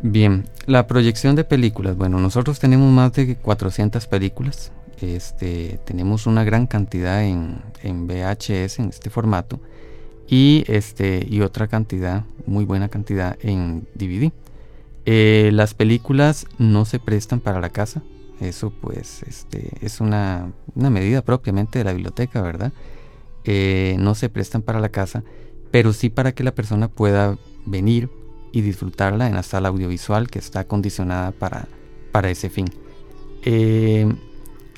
Bien, 0.02 0.44
la 0.66 0.86
proyección 0.86 1.34
de 1.34 1.42
películas. 1.42 1.96
Bueno, 1.96 2.20
nosotros 2.20 2.60
tenemos 2.60 2.92
más 2.92 3.12
de 3.12 3.34
400 3.34 4.06
películas. 4.06 4.70
Este, 5.00 5.80
tenemos 5.84 6.26
una 6.26 6.44
gran 6.44 6.68
cantidad 6.68 7.24
en, 7.24 7.60
en 7.82 8.06
VHS, 8.06 8.78
en 8.78 8.88
este 8.88 9.10
formato, 9.10 9.58
y, 10.28 10.64
este, 10.68 11.26
y 11.28 11.40
otra 11.40 11.66
cantidad, 11.66 12.22
muy 12.46 12.64
buena 12.64 12.88
cantidad 12.88 13.36
en 13.42 13.86
DVD. 13.94 14.30
Eh, 15.08 15.50
las 15.52 15.72
películas 15.72 16.46
no 16.58 16.84
se 16.84 16.98
prestan 16.98 17.38
para 17.40 17.60
la 17.60 17.70
casa. 17.70 18.02
Eso 18.40 18.70
pues 18.70 19.22
este, 19.22 19.70
es 19.80 20.00
una, 20.00 20.52
medida 20.74 21.22
propiamente 21.22 21.78
de 21.78 21.84
la 21.84 21.92
biblioteca, 21.92 22.42
¿verdad? 22.42 22.72
Eh, 23.44 23.96
no 24.00 24.14
se 24.16 24.28
prestan 24.28 24.62
para 24.62 24.80
la 24.80 24.90
casa, 24.90 25.22
pero 25.70 25.92
sí 25.92 26.10
para 26.10 26.32
que 26.32 26.42
la 26.44 26.54
persona 26.54 26.88
pueda 26.88 27.38
venir 27.64 28.10
y 28.52 28.60
disfrutarla 28.60 29.28
en 29.28 29.34
la 29.34 29.42
sala 29.44 29.68
audiovisual 29.68 30.28
que 30.28 30.40
está 30.40 30.60
acondicionada 30.60 31.30
para, 31.30 31.68
para 32.10 32.28
ese 32.28 32.50
fin. 32.50 32.66
Eh, 33.42 34.12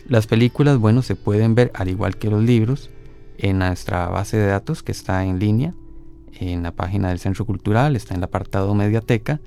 las 0.07 0.27
películas, 0.27 0.77
bueno, 0.77 1.03
se 1.03 1.17
pueden 1.17 1.55
ver 1.55 1.73
al 1.75 1.89
igual 1.89 2.17
que 2.19 2.31
los 2.31 2.43
libros 2.43 2.91
en 3.39 3.59
nuestra 3.59 4.09
base 4.09 4.37
de 4.37 4.47
datos 4.47 4.83
que 4.83 4.93
está 4.93 5.25
en 5.25 5.39
línea, 5.39 5.75
en 6.39 6.63
la 6.63 6.73
página 6.73 7.09
del 7.09 7.19
Centro 7.19 7.47
Cultural, 7.47 7.97
está 7.97 8.15
en 8.15 8.19
el 8.19 8.25
apartado 8.25 8.75
Mediateca 8.75 9.41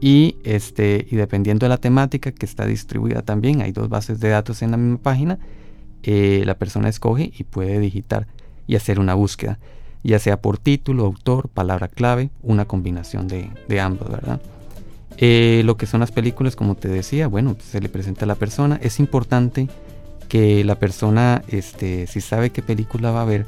y, 0.00 0.36
este, 0.44 1.06
y 1.10 1.16
dependiendo 1.16 1.64
de 1.64 1.70
la 1.70 1.78
temática 1.78 2.32
que 2.32 2.46
está 2.46 2.66
distribuida 2.66 3.22
también, 3.22 3.62
hay 3.62 3.72
dos 3.72 3.88
bases 3.88 4.20
de 4.20 4.28
datos 4.28 4.62
en 4.62 4.72
la 4.72 4.76
misma 4.76 4.98
página, 4.98 5.38
eh, 6.02 6.42
la 6.44 6.54
persona 6.56 6.88
escoge 6.88 7.32
y 7.36 7.44
puede 7.44 7.80
digitar 7.80 8.26
y 8.66 8.76
hacer 8.76 9.00
una 9.00 9.14
búsqueda, 9.14 9.58
ya 10.02 10.18
sea 10.18 10.40
por 10.40 10.58
título, 10.58 11.06
autor, 11.06 11.48
palabra 11.48 11.88
clave, 11.88 12.30
una 12.42 12.66
combinación 12.66 13.26
de, 13.26 13.80
ambos, 13.80 14.10
¿verdad? 14.10 14.40
Eh, 15.16 15.62
lo 15.64 15.78
que 15.78 15.86
son 15.86 16.00
las 16.00 16.12
películas, 16.12 16.56
como 16.56 16.74
te 16.74 16.88
decía, 16.88 17.26
bueno, 17.26 17.56
se 17.58 17.80
le 17.80 17.88
presenta 17.88 18.26
a 18.26 18.28
la 18.28 18.34
persona. 18.34 18.78
Es 18.82 19.00
importante 19.00 19.68
que 20.28 20.62
la 20.62 20.78
persona, 20.78 21.42
este, 21.48 22.06
si 22.06 22.20
sabe 22.20 22.50
qué 22.50 22.60
película 22.60 23.10
va 23.12 23.22
a 23.22 23.24
ver, 23.24 23.46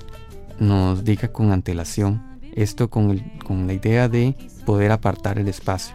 nos 0.59 1.05
diga 1.05 1.29
con 1.29 1.53
antelación. 1.53 2.23
Esto 2.55 2.89
con, 2.89 3.19
con 3.47 3.67
la 3.67 3.75
idea 3.75 4.09
de 4.09 4.35
poder 4.65 4.91
apartar 4.91 5.39
el 5.39 5.47
espacio 5.47 5.95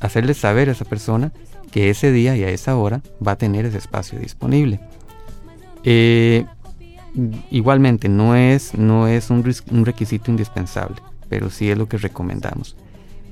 hacerle 0.00 0.34
saber 0.34 0.68
a 0.68 0.72
esa 0.72 0.84
persona 0.84 1.32
que 1.70 1.90
ese 1.90 2.12
día 2.12 2.36
y 2.36 2.44
a 2.44 2.48
esa 2.50 2.76
hora 2.76 3.02
va 3.26 3.32
a 3.32 3.38
tener 3.38 3.64
ese 3.64 3.78
espacio 3.78 4.18
disponible. 4.18 4.80
Eh, 5.84 6.44
igualmente, 7.50 8.08
no 8.08 8.34
es, 8.34 8.74
no 8.74 9.06
es 9.06 9.30
un, 9.30 9.44
requisito 9.84 10.30
indispensable, 10.30 10.96
pero 11.28 11.50
sí 11.50 11.70
es 11.70 11.78
lo 11.78 11.88
que 11.88 11.98
recomendamos. 11.98 12.76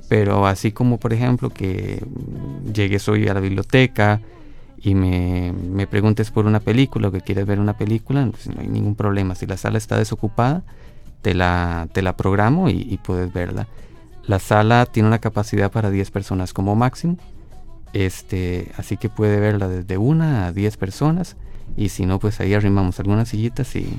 Pero 0.07 0.45
así 0.45 0.71
como, 0.71 0.99
por 0.99 1.13
ejemplo, 1.13 1.49
que 1.49 2.03
llegues 2.71 3.09
hoy 3.09 3.27
a 3.27 3.33
la 3.33 3.39
biblioteca 3.39 4.21
y 4.77 4.93
me, 4.93 5.87
preguntes 5.87 6.29
por 6.29 6.45
una 6.45 6.59
película 6.59 7.07
o 7.07 7.11
que 7.11 7.21
quieres 7.21 7.47
ver 7.47 7.59
una 7.59 7.77
película, 7.77 8.27
pues 8.29 8.47
no 8.47 8.61
hay 8.61 8.67
ningún 8.67 8.95
problema. 8.95 9.33
Si 9.33 9.47
la 9.47 9.57
sala 9.57 9.77
está 9.77 9.97
desocupada, 9.97 10.63
te 11.21 11.33
la, 11.33 11.87
te 11.91 12.03
la 12.03 12.15
programo 12.15 12.69
y 12.69 12.99
puedes 13.03 13.33
verla. 13.33 13.67
La 14.27 14.39
sala 14.39 14.85
tiene 14.85 15.07
una 15.07 15.19
capacidad 15.19 15.71
para 15.71 15.91
10 15.91 16.11
personas 16.11 16.53
como 16.53 16.75
máximo. 16.75 17.17
Este, 17.93 18.71
así 18.77 18.97
que 18.97 19.09
puede 19.09 19.39
verla 19.39 19.67
desde 19.67 19.97
una 19.97 20.47
a 20.47 20.51
10 20.51 20.77
personas. 20.77 21.37
Y 21.77 21.89
si 21.89 22.05
no, 22.05 22.19
pues 22.19 22.39
ahí 22.39 22.53
arrimamos 22.53 22.99
algunas 22.99 23.29
sillitas 23.29 23.75
y, 23.75 23.97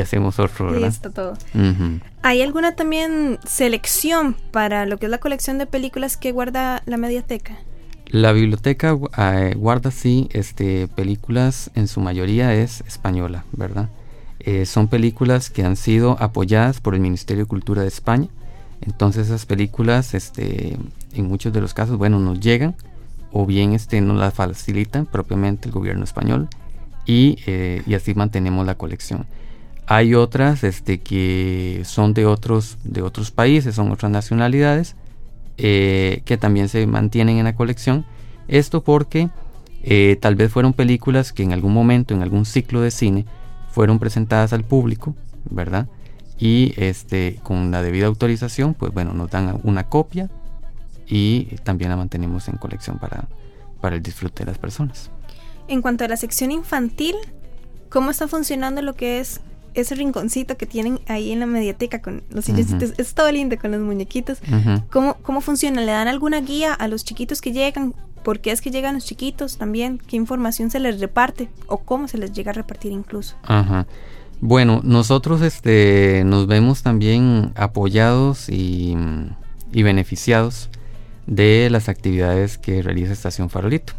hacemos 0.00 0.38
otro, 0.38 0.66
¿verdad? 0.66 0.88
Listo 0.88 1.10
todo. 1.10 1.38
¿Hay 2.22 2.42
alguna 2.42 2.76
también 2.76 3.38
selección 3.46 4.36
para 4.50 4.84
lo 4.84 4.98
que 4.98 5.06
es 5.06 5.10
la 5.10 5.18
colección 5.18 5.56
de 5.58 5.66
películas 5.66 6.16
que 6.16 6.32
guarda 6.32 6.82
la 6.84 6.98
mediateca? 6.98 7.56
La 8.06 8.32
biblioteca 8.32 8.96
eh, 9.18 9.54
guarda 9.56 9.90
sí 9.90 10.28
este, 10.32 10.86
películas, 10.88 11.70
en 11.74 11.88
su 11.88 12.00
mayoría 12.00 12.54
es 12.54 12.82
española, 12.86 13.44
¿verdad? 13.52 13.88
Eh, 14.40 14.66
son 14.66 14.88
películas 14.88 15.50
que 15.50 15.64
han 15.64 15.76
sido 15.76 16.16
apoyadas 16.20 16.80
por 16.80 16.94
el 16.94 17.00
Ministerio 17.00 17.44
de 17.44 17.48
Cultura 17.48 17.82
de 17.82 17.88
España 17.88 18.28
entonces 18.80 19.26
esas 19.26 19.46
películas, 19.46 20.14
este, 20.14 20.76
en 21.14 21.26
muchos 21.26 21.52
de 21.52 21.60
los 21.60 21.74
casos, 21.74 21.98
bueno, 21.98 22.18
nos 22.18 22.40
llegan 22.40 22.74
o 23.32 23.46
bien 23.46 23.72
este, 23.72 24.00
nos 24.00 24.18
las 24.18 24.34
facilitan 24.34 25.06
propiamente 25.06 25.68
el 25.68 25.72
gobierno 25.72 26.04
español 26.04 26.48
y, 27.04 27.38
eh, 27.46 27.82
y 27.86 27.94
así 27.94 28.14
mantenemos 28.14 28.66
la 28.66 28.76
colección. 28.76 29.26
Hay 29.86 30.14
otras 30.14 30.64
este, 30.64 30.98
que 30.98 31.82
son 31.84 32.12
de 32.12 32.26
otros, 32.26 32.76
de 32.82 33.02
otros 33.02 33.30
países, 33.30 33.76
son 33.76 33.92
otras 33.92 34.10
nacionalidades, 34.10 34.96
eh, 35.58 36.22
que 36.24 36.36
también 36.36 36.68
se 36.68 36.86
mantienen 36.86 37.38
en 37.38 37.44
la 37.44 37.54
colección. 37.54 38.04
Esto 38.48 38.82
porque 38.82 39.28
eh, 39.84 40.18
tal 40.20 40.34
vez 40.34 40.50
fueron 40.50 40.72
películas 40.72 41.32
que 41.32 41.44
en 41.44 41.52
algún 41.52 41.72
momento, 41.72 42.14
en 42.14 42.22
algún 42.22 42.44
ciclo 42.44 42.80
de 42.80 42.90
cine, 42.90 43.26
fueron 43.70 44.00
presentadas 44.00 44.52
al 44.52 44.64
público, 44.64 45.14
¿verdad? 45.48 45.86
Y 46.38 46.74
este 46.76 47.40
con 47.42 47.70
la 47.70 47.82
debida 47.82 48.06
autorización 48.06 48.74
pues 48.74 48.92
bueno 48.92 49.14
nos 49.14 49.30
dan 49.30 49.58
una 49.62 49.88
copia 49.88 50.28
y 51.06 51.44
también 51.62 51.90
la 51.90 51.96
mantenemos 51.96 52.48
en 52.48 52.56
colección 52.56 52.98
para, 52.98 53.28
para 53.80 53.96
el 53.96 54.02
disfrute 54.02 54.44
de 54.44 54.50
las 54.50 54.58
personas. 54.58 55.10
En 55.68 55.82
cuanto 55.82 56.04
a 56.04 56.08
la 56.08 56.16
sección 56.16 56.50
infantil, 56.50 57.14
¿cómo 57.90 58.10
está 58.10 58.28
funcionando 58.28 58.82
lo 58.82 58.94
que 58.94 59.20
es 59.20 59.40
ese 59.74 59.94
rinconcito 59.94 60.56
que 60.56 60.66
tienen 60.66 61.00
ahí 61.06 61.32
en 61.32 61.40
la 61.40 61.46
mediateca 61.46 62.00
con 62.00 62.22
los 62.30 62.46
silloncitos? 62.46 62.94
Es 62.98 63.14
todo 63.14 63.30
lindo 63.30 63.56
con 63.58 63.70
los 63.70 63.80
muñequitos. 63.80 64.38
¿Cómo, 64.90 65.14
¿Cómo 65.22 65.40
funciona? 65.40 65.80
¿Le 65.80 65.92
dan 65.92 66.08
alguna 66.08 66.40
guía 66.40 66.72
a 66.72 66.88
los 66.88 67.04
chiquitos 67.04 67.40
que 67.40 67.52
llegan? 67.52 67.94
¿Por 68.22 68.40
qué 68.40 68.50
es 68.50 68.60
que 68.60 68.70
llegan 68.70 68.94
los 68.94 69.04
chiquitos 69.04 69.58
también? 69.58 69.98
¿Qué 69.98 70.16
información 70.16 70.70
se 70.70 70.80
les 70.80 71.00
reparte? 71.00 71.48
¿O 71.68 71.78
cómo 71.78 72.08
se 72.08 72.18
les 72.18 72.32
llega 72.32 72.50
a 72.50 72.54
repartir 72.54 72.90
incluso? 72.90 73.36
Ajá. 73.44 73.86
Bueno, 74.40 74.82
nosotros 74.84 75.40
este, 75.40 76.22
nos 76.26 76.46
vemos 76.46 76.82
también 76.82 77.52
apoyados 77.56 78.50
y, 78.50 78.94
beneficiados 79.72 80.68
de 81.26 81.68
las 81.70 81.88
actividades 81.88 82.58
que 82.58 82.82
realiza 82.82 83.12
Estación 83.12 83.48
Farolito. 83.48 83.94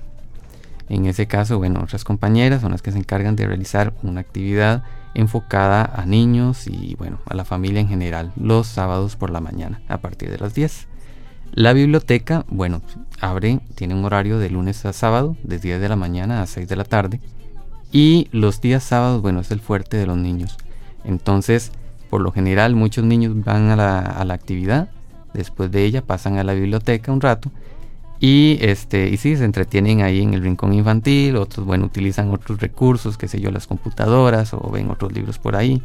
En 0.89 1.07
ese 1.07 1.27
caso, 1.27 1.57
bueno, 1.57 1.81
otras 1.83 2.03
compañeras 2.03 2.61
son 2.61 2.71
las 2.71 2.81
que 2.81 2.91
se 2.91 2.99
encargan 2.99 3.35
de 3.35 3.47
realizar 3.47 3.93
una 4.03 4.21
actividad 4.21 4.83
enfocada 5.15 5.83
a 5.83 6.05
niños 6.05 6.67
y 6.67 6.95
bueno, 6.95 7.19
a 7.25 7.35
la 7.35 7.43
familia 7.43 7.81
en 7.81 7.89
general, 7.89 8.31
los 8.35 8.67
sábados 8.67 9.15
por 9.15 9.31
la 9.31 9.41
mañana 9.41 9.81
a 9.87 9.97
partir 9.97 10.29
de 10.29 10.37
las 10.37 10.53
10. 10.53 10.87
La 11.51 11.73
biblioteca, 11.73 12.45
bueno, 12.47 12.81
abre, 13.19 13.59
tiene 13.73 13.95
un 13.95 14.05
horario 14.05 14.37
de 14.37 14.51
lunes 14.51 14.85
a 14.85 14.93
sábado, 14.93 15.35
de 15.43 15.57
10 15.57 15.81
de 15.81 15.89
la 15.89 15.95
mañana 15.95 16.43
a 16.43 16.45
6 16.45 16.67
de 16.67 16.75
la 16.75 16.83
tarde 16.83 17.19
y 17.91 18.27
los 18.31 18.61
días 18.61 18.83
sábados, 18.83 19.21
bueno, 19.21 19.41
es 19.41 19.51
el 19.51 19.59
fuerte 19.59 19.97
de 19.97 20.05
los 20.05 20.17
niños. 20.17 20.57
Entonces, 21.03 21.71
por 22.09 22.21
lo 22.21 22.31
general, 22.31 22.75
muchos 22.75 23.03
niños 23.03 23.43
van 23.43 23.69
a 23.69 23.75
la, 23.75 23.99
a 23.99 24.25
la 24.25 24.33
actividad, 24.33 24.89
después 25.33 25.71
de 25.71 25.83
ella 25.83 26.01
pasan 26.01 26.37
a 26.37 26.43
la 26.43 26.53
biblioteca 26.53 27.11
un 27.11 27.21
rato 27.21 27.51
y 28.19 28.57
este 28.61 29.09
y 29.09 29.17
sí 29.17 29.35
se 29.35 29.45
entretienen 29.45 30.01
ahí 30.01 30.23
en 30.23 30.33
el 30.33 30.41
rincón 30.41 30.73
infantil 30.73 31.35
otros 31.35 31.67
bueno 31.67 31.85
utilizan 31.85 32.33
otros 32.33 32.59
recursos 32.59 33.15
qué 33.15 33.27
sé 33.27 33.39
yo 33.39 33.51
las 33.51 33.67
computadoras 33.67 34.55
o 34.55 34.71
ven 34.71 34.89
otros 34.89 35.11
libros 35.11 35.37
por 35.37 35.55
ahí 35.55 35.83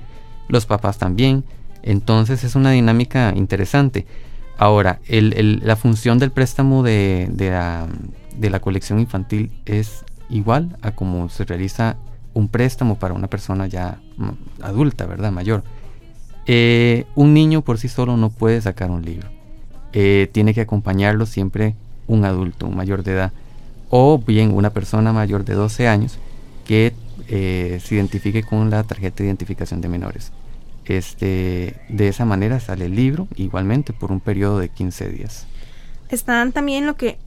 los 0.48 0.66
papás 0.66 0.98
también. 0.98 1.44
Entonces 1.82 2.44
es 2.44 2.54
una 2.54 2.70
dinámica 2.70 3.32
interesante. 3.34 4.06
Ahora, 4.56 5.00
la 5.08 5.76
función 5.76 6.18
del 6.18 6.30
préstamo 6.30 6.82
de, 6.84 7.28
la, 7.38 8.60
colección 8.60 9.00
infantil 9.00 9.50
es 9.64 10.04
igual 10.32 10.76
a 10.82 10.92
como 10.92 11.28
se 11.28 11.44
realiza 11.44 11.96
un 12.34 12.48
préstamo 12.48 12.98
para 12.98 13.14
una 13.14 13.28
persona 13.28 13.66
ya 13.66 14.00
mm, 14.16 14.62
adulta, 14.62 15.06
¿verdad? 15.06 15.30
Mayor. 15.30 15.62
Eh, 16.46 17.04
un 17.14 17.34
niño 17.34 17.62
por 17.62 17.78
sí 17.78 17.88
solo 17.88 18.16
no 18.16 18.30
puede 18.30 18.60
sacar 18.60 18.90
un 18.90 19.04
libro. 19.04 19.28
Eh, 19.92 20.28
tiene 20.32 20.54
que 20.54 20.62
acompañarlo 20.62 21.26
siempre 21.26 21.76
un 22.08 22.24
adulto, 22.24 22.66
un 22.66 22.76
mayor 22.76 23.02
de 23.02 23.12
edad, 23.12 23.32
o 23.90 24.18
bien 24.18 24.54
una 24.54 24.70
persona 24.70 25.12
mayor 25.12 25.44
de 25.44 25.54
12 25.54 25.86
años 25.86 26.18
que 26.66 26.94
eh, 27.28 27.78
se 27.84 27.94
identifique 27.94 28.42
con 28.42 28.70
la 28.70 28.82
tarjeta 28.84 29.18
de 29.18 29.26
identificación 29.26 29.80
de 29.80 29.88
menores. 29.88 30.32
Este, 30.86 31.76
de 31.88 32.08
esa 32.08 32.24
manera 32.24 32.58
sale 32.58 32.86
el 32.86 32.96
libro, 32.96 33.28
igualmente 33.36 33.92
por 33.92 34.10
un 34.10 34.20
periodo 34.20 34.58
de 34.58 34.68
15 34.68 35.10
días. 35.10 35.46
Están 36.08 36.52
también 36.52 36.86
lo 36.86 36.96
que 36.96 37.18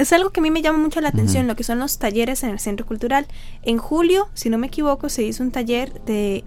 es 0.00 0.12
algo 0.12 0.30
que 0.30 0.40
a 0.40 0.42
mí 0.42 0.50
me 0.50 0.62
llama 0.62 0.78
mucho 0.78 1.00
la 1.00 1.08
atención, 1.10 1.46
lo 1.46 1.56
que 1.56 1.64
son 1.64 1.78
los 1.78 1.98
talleres 1.98 2.42
en 2.42 2.50
el 2.50 2.58
Centro 2.58 2.86
Cultural. 2.86 3.26
En 3.62 3.78
julio, 3.78 4.28
si 4.34 4.48
no 4.48 4.56
me 4.56 4.68
equivoco, 4.68 5.08
se 5.08 5.22
hizo 5.22 5.42
un 5.42 5.50
taller 5.50 6.02
de 6.04 6.44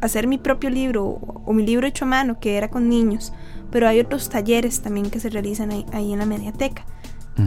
hacer 0.00 0.26
mi 0.26 0.38
propio 0.38 0.70
libro 0.70 1.04
o, 1.04 1.52
mi 1.52 1.66
libro 1.66 1.86
hecho 1.86 2.04
a 2.04 2.08
mano, 2.08 2.38
que 2.38 2.56
era 2.56 2.70
con 2.70 2.88
niños, 2.88 3.32
pero 3.70 3.88
hay 3.88 4.00
otros 4.00 4.28
talleres 4.28 4.80
también 4.80 5.10
que 5.10 5.20
se 5.20 5.30
realizan 5.30 5.72
ahí, 5.92 6.12
en 6.12 6.18
la 6.18 6.26
mediateca. 6.26 6.84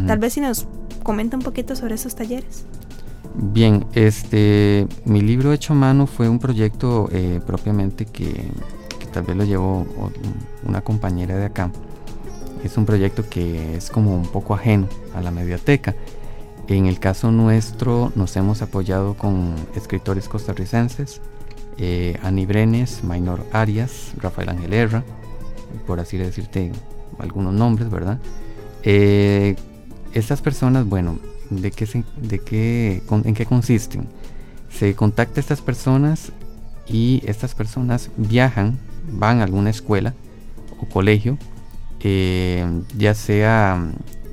Tal 0.06 0.20
vez 0.20 0.34
si 0.34 0.42
nos 0.42 0.68
comenta 1.02 1.36
un 1.36 1.42
poquito 1.42 1.76
sobre 1.76 1.96
esos 1.96 2.14
talleres. 2.14 2.66
Bien, 3.34 3.88
este, 3.94 4.88
mi 5.06 5.22
libro 5.22 5.52
hecho 5.52 5.74
a 5.74 5.76
mano 5.76 6.06
fue 6.06 6.30
un 6.30 6.38
proyecto 6.38 7.10
eh, 7.12 7.40
propiamente 7.44 8.06
que, 8.06 8.52
tal 9.12 9.24
vez 9.24 9.36
lo 9.36 9.46
llevó 9.46 9.88
una 10.64 10.82
compañera 10.82 11.38
de 11.38 11.46
acá. 11.46 11.72
Es 12.64 12.78
un 12.78 12.86
proyecto 12.86 13.28
que 13.28 13.78
es 13.78 13.90
como 13.90 14.16
un 14.16 14.28
poco 14.28 14.54
ajeno 14.54 14.88
a 15.20 15.22
la 15.22 15.32
mediateca. 15.32 15.96
En 16.68 16.86
el 16.86 17.00
caso 17.00 17.32
nuestro 17.32 18.12
nos 18.16 18.36
hemos 18.36 18.62
apoyado 18.62 19.16
con 19.16 19.56
escritores 19.76 20.28
costarricenses, 20.28 21.22
eh, 21.78 22.18
Ani 22.22 22.46
Brenes, 22.46 23.02
Arias, 23.52 24.14
Rafael 24.18 24.50
Ángel 24.50 24.74
Herra, 24.74 25.04
por 25.88 26.00
así 26.00 26.18
decirte 26.18 26.72
algunos 27.18 27.54
nombres, 27.54 27.90
¿verdad? 27.90 28.20
Eh, 28.84 29.56
estas 30.14 30.42
personas, 30.42 30.86
bueno, 30.86 31.20
¿De 31.50 31.72
qué, 31.72 32.04
de 32.22 32.40
qué, 32.40 33.02
¿En 33.10 33.34
qué 33.34 33.46
consisten? 33.46 34.08
Se 34.70 34.94
contacta 34.94 35.40
a 35.40 35.42
estas 35.42 35.62
personas 35.62 36.32
y 36.88 37.24
estas 37.26 37.56
personas 37.56 38.12
viajan, 38.18 38.78
van 39.12 39.40
a 39.40 39.46
alguna 39.46 39.72
escuela 39.72 40.14
o 40.80 40.86
colegio, 40.86 41.40
eh, 42.02 42.66
ya 42.96 43.16
sea 43.16 43.84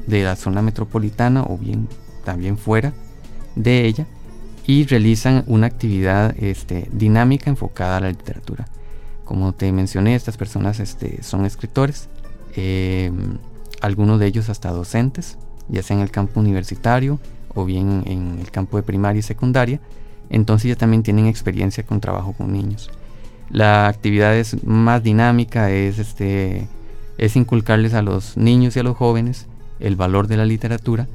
de 0.06 0.24
la 0.24 0.36
zona 0.36 0.62
metropolitana 0.62 1.42
o 1.42 1.58
bien 1.58 1.88
también 2.24 2.58
fuera 2.58 2.92
de 3.54 3.86
ella, 3.86 4.06
y 4.66 4.84
realizan 4.84 5.44
una 5.46 5.68
actividad 5.68 6.34
este, 6.42 6.88
dinámica 6.92 7.50
enfocada 7.50 7.98
a 7.98 8.00
la 8.00 8.08
literatura. 8.08 8.66
Como 9.24 9.52
te 9.52 9.70
mencioné, 9.72 10.14
estas 10.14 10.36
personas 10.36 10.80
este, 10.80 11.22
son 11.22 11.46
escritores, 11.46 12.08
eh, 12.56 13.12
algunos 13.80 14.18
de 14.18 14.26
ellos 14.26 14.48
hasta 14.48 14.70
docentes, 14.70 15.38
ya 15.68 15.82
sea 15.82 15.96
en 15.96 16.02
el 16.02 16.10
campo 16.10 16.40
universitario 16.40 17.20
o 17.54 17.64
bien 17.64 18.02
en 18.06 18.38
el 18.40 18.50
campo 18.50 18.76
de 18.76 18.82
primaria 18.82 19.20
y 19.20 19.22
secundaria, 19.22 19.80
entonces 20.30 20.68
ya 20.68 20.76
también 20.76 21.02
tienen 21.04 21.26
experiencia 21.26 21.84
con 21.84 22.00
trabajo 22.00 22.32
con 22.32 22.52
niños. 22.52 22.90
La 23.50 23.86
actividad 23.86 24.36
es 24.36 24.64
más 24.64 25.02
dinámica, 25.02 25.70
es, 25.70 26.00
este, 26.00 26.66
es 27.18 27.36
inculcarles 27.36 27.94
a 27.94 28.02
los 28.02 28.36
niños 28.36 28.74
y 28.76 28.80
a 28.80 28.82
los 28.82 28.96
jóvenes 28.96 29.46
el 29.80 29.96
valor 29.96 30.26
de 30.26 30.36
la 30.36 30.44
literatura, 30.44 31.06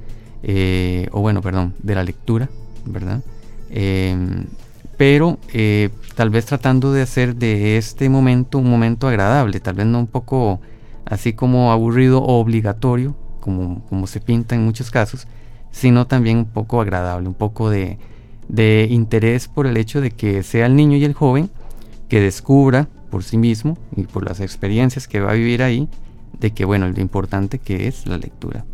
eh, 0.43 1.07
o 1.11 1.21
bueno, 1.21 1.41
perdón, 1.41 1.73
de 1.81 1.95
la 1.95 2.03
lectura, 2.03 2.49
¿verdad? 2.85 3.21
Em, 3.69 4.45
pero 4.97 5.39
eh, 5.53 5.89
tal 6.15 6.29
vez 6.29 6.45
tratando 6.45 6.93
de 6.93 7.01
hacer 7.01 7.35
de 7.35 7.77
este 7.77 8.09
momento 8.09 8.57
un 8.57 8.69
momento 8.69 9.07
agradable, 9.07 9.59
tal 9.59 9.75
vez 9.75 9.85
no 9.85 9.99
un 9.99 10.07
poco 10.07 10.59
así 11.05 11.33
como 11.33 11.71
aburrido 11.71 12.21
o 12.21 12.39
obligatorio, 12.39 13.15
como, 13.39 13.83
como 13.89 14.07
se 14.07 14.19
pinta 14.19 14.55
en 14.55 14.63
muchos 14.63 14.91
casos, 14.91 15.27
sino 15.71 16.05
también 16.05 16.37
un 16.37 16.45
poco 16.45 16.81
agradable, 16.81 17.27
un 17.27 17.33
poco 17.33 17.69
de, 17.69 17.97
de 18.47 18.87
interés 18.89 19.47
por 19.47 19.65
el 19.65 19.77
hecho 19.77 20.01
de 20.01 20.11
que 20.11 20.43
sea 20.43 20.65
el 20.65 20.75
niño 20.75 20.97
y 20.97 21.05
el 21.05 21.13
joven 21.13 21.49
que 22.09 22.19
descubra 22.19 22.87
por 23.09 23.23
sí 23.23 23.37
mismo 23.37 23.77
y 23.95 24.03
por 24.03 24.25
las 24.27 24.39
experiencias 24.39 25.07
que 25.07 25.19
va 25.19 25.31
a 25.31 25.35
vivir 25.35 25.63
ahí, 25.63 25.87
de 26.39 26.51
que 26.51 26.65
bueno, 26.65 26.89
lo 26.89 27.01
importante 27.01 27.59
que 27.59 27.87
es 27.87 28.07
la 28.07 28.17
lectura. 28.17 28.65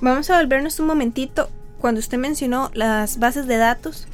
Vamos 0.00 0.28
a 0.30 0.38
volvernos 0.38 0.78
un 0.80 0.86
momentito 0.86 1.48
cuando 1.78 1.98
usted 1.98 2.18
mencionó 2.18 2.70
las 2.74 3.18
bases 3.18 3.46
de 3.46 3.56
datos. 3.56 4.06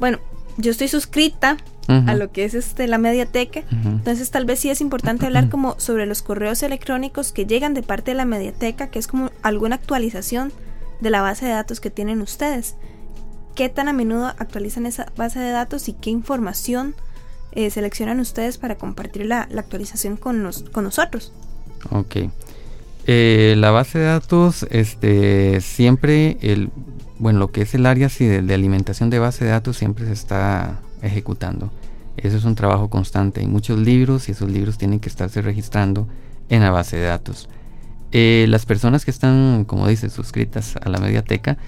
Bueno, 0.00 0.18
yo 0.56 0.70
estoy 0.70 0.88
suscrita 0.88 1.56
a 1.86 2.14
lo 2.14 2.30
que 2.32 2.44
es 2.44 2.54
este 2.54 2.86
la 2.86 2.98
mediateca. 2.98 3.62
Entonces 3.70 4.30
tal 4.30 4.44
vez 4.44 4.60
sí 4.60 4.70
es 4.70 4.80
importante 4.80 5.26
hablar 5.26 5.48
como 5.50 5.78
sobre 5.78 6.06
los 6.06 6.22
correos 6.22 6.62
electrónicos 6.62 7.32
que 7.32 7.46
llegan 7.46 7.74
de 7.74 7.82
parte 7.82 8.10
de 8.10 8.16
la 8.16 8.24
mediateca, 8.24 8.88
que 8.88 8.98
es 8.98 9.06
como 9.06 9.30
alguna 9.42 9.76
actualización 9.76 10.52
de 11.00 11.10
la 11.10 11.22
base 11.22 11.46
de 11.46 11.52
datos 11.52 11.80
que 11.80 11.90
tienen 11.90 12.20
ustedes. 12.20 12.76
¿Qué 13.54 13.68
tan 13.68 13.88
a 13.88 13.92
menudo 13.92 14.26
actualizan 14.38 14.86
esa 14.86 15.12
base 15.16 15.40
de 15.40 15.50
datos 15.50 15.88
y 15.88 15.92
qué 15.92 16.10
información 16.10 16.94
eh, 17.58 17.70
seleccionan 17.70 18.20
ustedes 18.20 18.56
para 18.56 18.76
compartir 18.76 19.26
la, 19.26 19.40
actualización 19.40 20.16
con, 20.16 20.48
con 20.70 20.84
nosotros? 20.84 21.32
Ok. 21.90 22.16
Eh, 23.08 23.56
la 23.58 23.72
base 23.72 23.98
de 23.98 24.04
datos, 24.04 24.64
este, 24.70 25.60
siempre 25.60 26.36
el, 26.40 26.70
bueno, 27.18 27.40
lo 27.40 27.50
que 27.50 27.62
es 27.62 27.74
el 27.74 27.86
área 27.86 28.08
de, 28.16 28.54
alimentación 28.54 29.10
de 29.10 29.18
base 29.18 29.44
de 29.44 29.50
datos 29.50 29.76
siempre 29.76 30.06
se 30.06 30.12
está 30.12 30.78
ejecutando. 31.02 31.72
Eso 32.16 32.36
es 32.36 32.44
un 32.44 32.54
trabajo 32.54 32.90
constante. 32.90 33.40
Hay 33.40 33.48
muchos 33.48 33.76
libros 33.80 34.28
y 34.28 34.32
esos 34.32 34.48
libros 34.48 34.78
tienen 34.78 35.00
que 35.00 35.08
estarse 35.08 35.42
registrando 35.42 36.06
en 36.48 36.62
la 36.62 36.70
base 36.70 36.96
de 36.96 37.06
datos. 37.06 37.48
Eh, 38.12 38.46
las 38.48 38.66
personas 38.66 39.04
que 39.04 39.10
están, 39.10 39.64
como 39.64 39.88
dice, 39.88 40.10
suscritas 40.10 40.76
a 40.76 40.88
la 40.88 40.98
mediateca, 40.98 41.58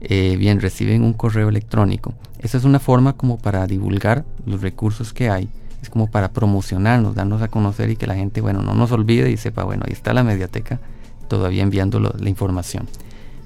eh, 0.00 0.36
bien, 0.36 0.60
reciben 0.60 1.02
un 1.02 1.12
correo 1.12 1.48
electrónico. 1.48 2.14
Esa 2.38 2.58
es 2.58 2.64
una 2.64 2.78
forma 2.78 3.14
como 3.14 3.38
para 3.38 3.66
divulgar 3.66 4.24
los 4.44 4.60
recursos 4.60 5.12
que 5.12 5.30
hay. 5.30 5.48
Es 5.82 5.90
como 5.90 6.10
para 6.10 6.32
promocionarnos, 6.32 7.14
darnos 7.14 7.42
a 7.42 7.48
conocer 7.48 7.90
y 7.90 7.96
que 7.96 8.06
la 8.06 8.14
gente, 8.14 8.40
bueno, 8.40 8.62
no 8.62 8.74
nos 8.74 8.92
olvide 8.92 9.30
y 9.30 9.36
sepa, 9.36 9.64
bueno, 9.64 9.84
ahí 9.86 9.92
está 9.92 10.12
la 10.12 10.24
mediateca 10.24 10.80
todavía 11.28 11.62
enviando 11.62 12.00
la 12.00 12.28
información. 12.28 12.88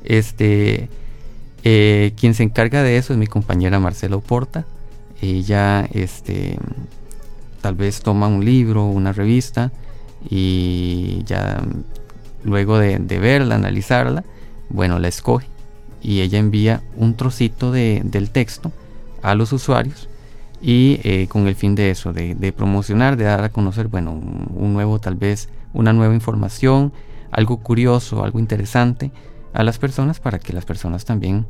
Este, 0.04 0.88
eh, 1.62 2.12
quien 2.16 2.34
se 2.34 2.42
encarga 2.42 2.82
de 2.82 2.96
eso 2.96 3.12
es 3.12 3.18
mi 3.18 3.26
compañera 3.26 3.78
Marcela 3.78 4.16
Oporta. 4.16 4.64
Ella 5.20 5.86
este, 5.92 6.58
tal 7.60 7.74
vez 7.74 8.00
toma 8.00 8.26
un 8.26 8.44
libro, 8.44 8.86
una 8.86 9.12
revista 9.12 9.70
y 10.28 11.22
ya 11.26 11.62
luego 12.42 12.78
de, 12.78 12.98
verla, 12.98 13.56
analizarla, 13.56 14.24
bueno, 14.70 14.98
la 14.98 15.08
escoge 15.08 15.46
y 16.02 16.20
ella 16.20 16.38
envía 16.38 16.82
un 16.96 17.14
trocito 17.14 17.72
del 17.72 18.30
texto 18.30 18.72
a 19.22 19.34
los 19.34 19.52
usuarios 19.52 20.08
y 20.62 21.00
eh, 21.04 21.26
con 21.28 21.46
el 21.46 21.54
fin 21.54 21.74
de 21.74 21.90
eso, 21.90 22.12
de, 22.12 22.52
promocionar, 22.56 23.16
de 23.16 23.24
dar 23.24 23.42
a 23.42 23.48
conocer, 23.48 23.88
bueno, 23.88 24.12
un, 24.12 24.72
nuevo, 24.72 24.98
tal 24.98 25.14
vez 25.14 25.48
una 25.72 25.92
nueva 25.92 26.14
información, 26.14 26.92
algo 27.30 27.58
curioso, 27.58 28.24
algo 28.24 28.38
interesante 28.38 29.10
a 29.52 29.62
las 29.62 29.78
personas 29.78 30.20
para 30.20 30.38
que 30.38 30.52
las 30.52 30.64
personas 30.64 31.04
también 31.04 31.46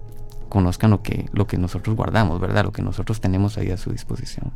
conozcan 0.48 0.90
lo 0.90 1.02
que, 1.02 1.26
lo 1.32 1.46
que 1.46 1.58
nosotros 1.58 1.96
guardamos, 1.96 2.40
¿verdad? 2.40 2.64
Lo 2.64 2.72
que 2.72 2.82
nosotros 2.82 3.20
tenemos 3.20 3.58
ahí 3.58 3.70
a 3.70 3.76
su 3.76 3.90
disposición. 3.90 4.52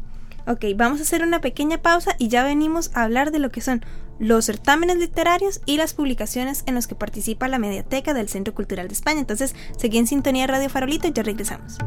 Ok, 0.46 0.64
vamos 0.76 1.00
a 1.00 1.04
hacer 1.04 1.22
una 1.22 1.40
pequeña 1.40 1.78
pausa 1.78 2.16
y 2.18 2.28
ya 2.28 2.44
venimos 2.44 2.90
a 2.94 3.04
hablar 3.04 3.30
de 3.30 3.38
lo 3.38 3.50
que 3.50 3.62
son 3.62 3.84
los 4.18 4.44
certámenes 4.44 4.98
literarios 4.98 5.60
y 5.64 5.78
las 5.78 5.94
publicaciones 5.94 6.64
en 6.66 6.74
los 6.74 6.86
que 6.86 6.94
participa 6.94 7.48
la 7.48 7.58
Mediateca 7.58 8.12
del 8.12 8.28
Centro 8.28 8.54
Cultural 8.54 8.88
de 8.88 8.94
España. 8.94 9.20
Entonces, 9.20 9.54
seguí 9.78 9.98
en 9.98 10.06
sintonía 10.06 10.46
Radio 10.46 10.68
Farolito 10.68 11.08
y 11.08 11.12
ya 11.12 11.22
regresamos. 11.22 11.78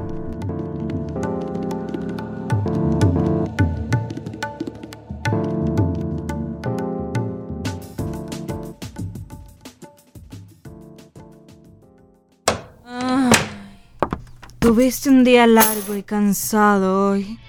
Tuviste 14.60 15.10
un 15.10 15.24
día 15.24 15.48
largo 15.48 15.96
y 15.96 16.04
cansado 16.04 17.12
hoy 17.12 17.40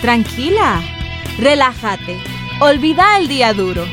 tranquila. 0.00 0.82
Relájate, 1.38 2.18
olvida 2.60 3.18
el 3.18 3.28
día 3.28 3.52
duro. 3.52 3.84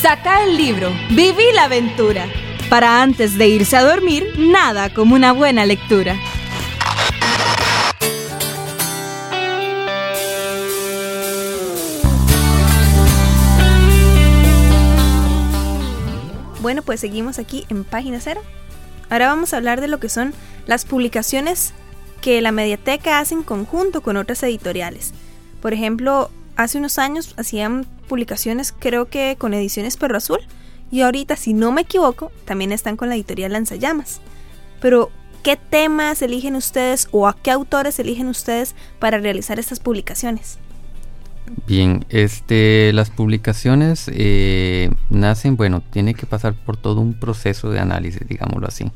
Saca 0.00 0.44
el 0.44 0.56
libro, 0.56 0.92
viví 1.10 1.44
la 1.54 1.64
aventura. 1.64 2.26
Para 2.68 3.02
antes 3.02 3.36
de 3.36 3.48
irse 3.48 3.76
a 3.76 3.84
dormir, 3.84 4.34
nada 4.38 4.92
como 4.92 5.14
una 5.14 5.32
buena 5.32 5.66
lectura. 5.66 6.16
Bueno, 16.60 16.80
pues 16.80 17.00
seguimos 17.00 17.38
aquí 17.38 17.66
en 17.68 17.84
página 17.84 18.20
cero. 18.20 18.40
Ahora 19.10 19.28
vamos 19.28 19.52
a 19.52 19.58
hablar 19.58 19.82
de 19.82 19.88
lo 19.88 20.00
que 20.00 20.08
son 20.08 20.32
las 20.66 20.86
publicaciones 20.86 21.74
que 22.22 22.40
la 22.40 22.52
mediateca 22.52 23.18
hace 23.18 23.34
en 23.34 23.42
conjunto 23.42 24.00
con 24.02 24.16
otras 24.16 24.42
editoriales. 24.42 25.12
Por 25.64 25.72
ejemplo, 25.72 26.30
hace 26.56 26.76
unos 26.76 26.98
años 26.98 27.32
hacían 27.38 27.86
publicaciones 28.06 28.74
creo 28.78 29.08
que 29.08 29.36
con 29.38 29.54
ediciones 29.54 29.96
Perro 29.96 30.18
Azul 30.18 30.40
y 30.90 31.00
ahorita, 31.00 31.36
si 31.36 31.54
no 31.54 31.72
me 31.72 31.80
equivoco, 31.80 32.30
también 32.44 32.70
están 32.70 32.98
con 32.98 33.08
la 33.08 33.14
editorial 33.14 33.52
Lanzallamas. 33.52 34.20
Pero, 34.82 35.10
¿qué 35.42 35.56
temas 35.56 36.20
eligen 36.20 36.54
ustedes 36.54 37.08
o 37.12 37.26
a 37.26 37.34
qué 37.34 37.50
autores 37.50 37.98
eligen 37.98 38.28
ustedes 38.28 38.74
para 38.98 39.16
realizar 39.16 39.58
estas 39.58 39.80
publicaciones? 39.80 40.58
Bien, 41.66 42.04
este, 42.10 42.92
las 42.92 43.08
publicaciones 43.08 44.10
eh, 44.12 44.90
nacen, 45.08 45.56
bueno, 45.56 45.80
tiene 45.80 46.12
que 46.12 46.26
pasar 46.26 46.52
por 46.52 46.76
todo 46.76 47.00
un 47.00 47.14
proceso 47.14 47.70
de 47.70 47.80
análisis, 47.80 48.20
digámoslo 48.28 48.68
así. 48.68 48.92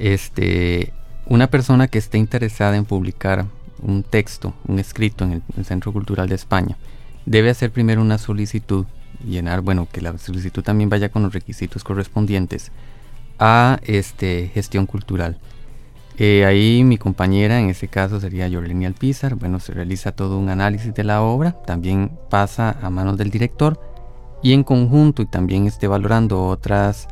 Este, 0.00 0.92
una 1.26 1.46
persona 1.46 1.86
que 1.86 1.98
esté 1.98 2.18
interesada 2.18 2.76
en 2.76 2.86
publicar 2.86 3.46
un 3.82 4.02
texto, 4.02 4.54
un 4.66 4.78
escrito 4.78 5.24
en 5.24 5.42
el, 5.56 5.64
Centro 5.64 5.92
Cultural 5.92 6.28
de 6.28 6.34
España, 6.34 6.76
debe 7.26 7.50
hacer 7.50 7.70
primero 7.70 8.00
una 8.00 8.18
solicitud, 8.18 8.86
llenar, 9.26 9.60
bueno, 9.60 9.88
que 9.90 10.00
la 10.00 10.16
solicitud 10.18 10.62
también 10.62 10.88
vaya 10.88 11.10
con 11.10 11.22
los 11.22 11.32
requisitos 11.32 11.84
correspondientes 11.84 12.72
a 13.38 13.78
este, 13.84 14.50
gestión 14.54 14.86
cultural. 14.86 15.38
Eh, 16.18 16.44
ahí 16.44 16.84
mi 16.84 16.98
compañera, 16.98 17.58
en 17.58 17.70
este 17.70 17.88
caso 17.88 18.20
sería 18.20 18.46
Yorleni 18.46 18.84
Alpizar, 18.86 19.34
bueno, 19.34 19.60
se 19.60 19.72
realiza 19.72 20.12
todo 20.12 20.38
un 20.38 20.50
análisis 20.50 20.92
de 20.94 21.04
la 21.04 21.22
obra, 21.22 21.52
también 21.62 22.12
pasa 22.28 22.76
a 22.82 22.90
manos 22.90 23.16
del 23.16 23.30
director 23.30 23.80
y 24.42 24.52
en 24.52 24.62
conjunto 24.62 25.22
y 25.22 25.26
también 25.26 25.66
esté 25.66 25.86
valorando 25.86 26.46
otras, 26.46 27.08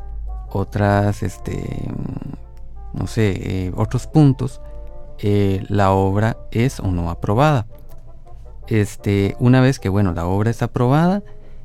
otras, 0.50 1.22
este, 1.22 1.88
no 2.92 3.06
sé, 3.06 3.66
eh, 3.68 3.72
otros 3.74 4.06
puntos, 4.06 4.60
eh, 5.22 5.64
la 5.68 5.92
obra 5.92 6.36
es 6.50 6.80
o 6.80 6.88
no 6.88 7.10
aprobada. 7.10 7.66
Este, 8.68 9.36
una 9.38 9.60
vez 9.60 9.78
que, 9.78 9.88
bueno, 9.88 10.12
la 10.12 10.26
obra 10.26 10.50
es 10.50 10.62
aprobada, 10.62 11.22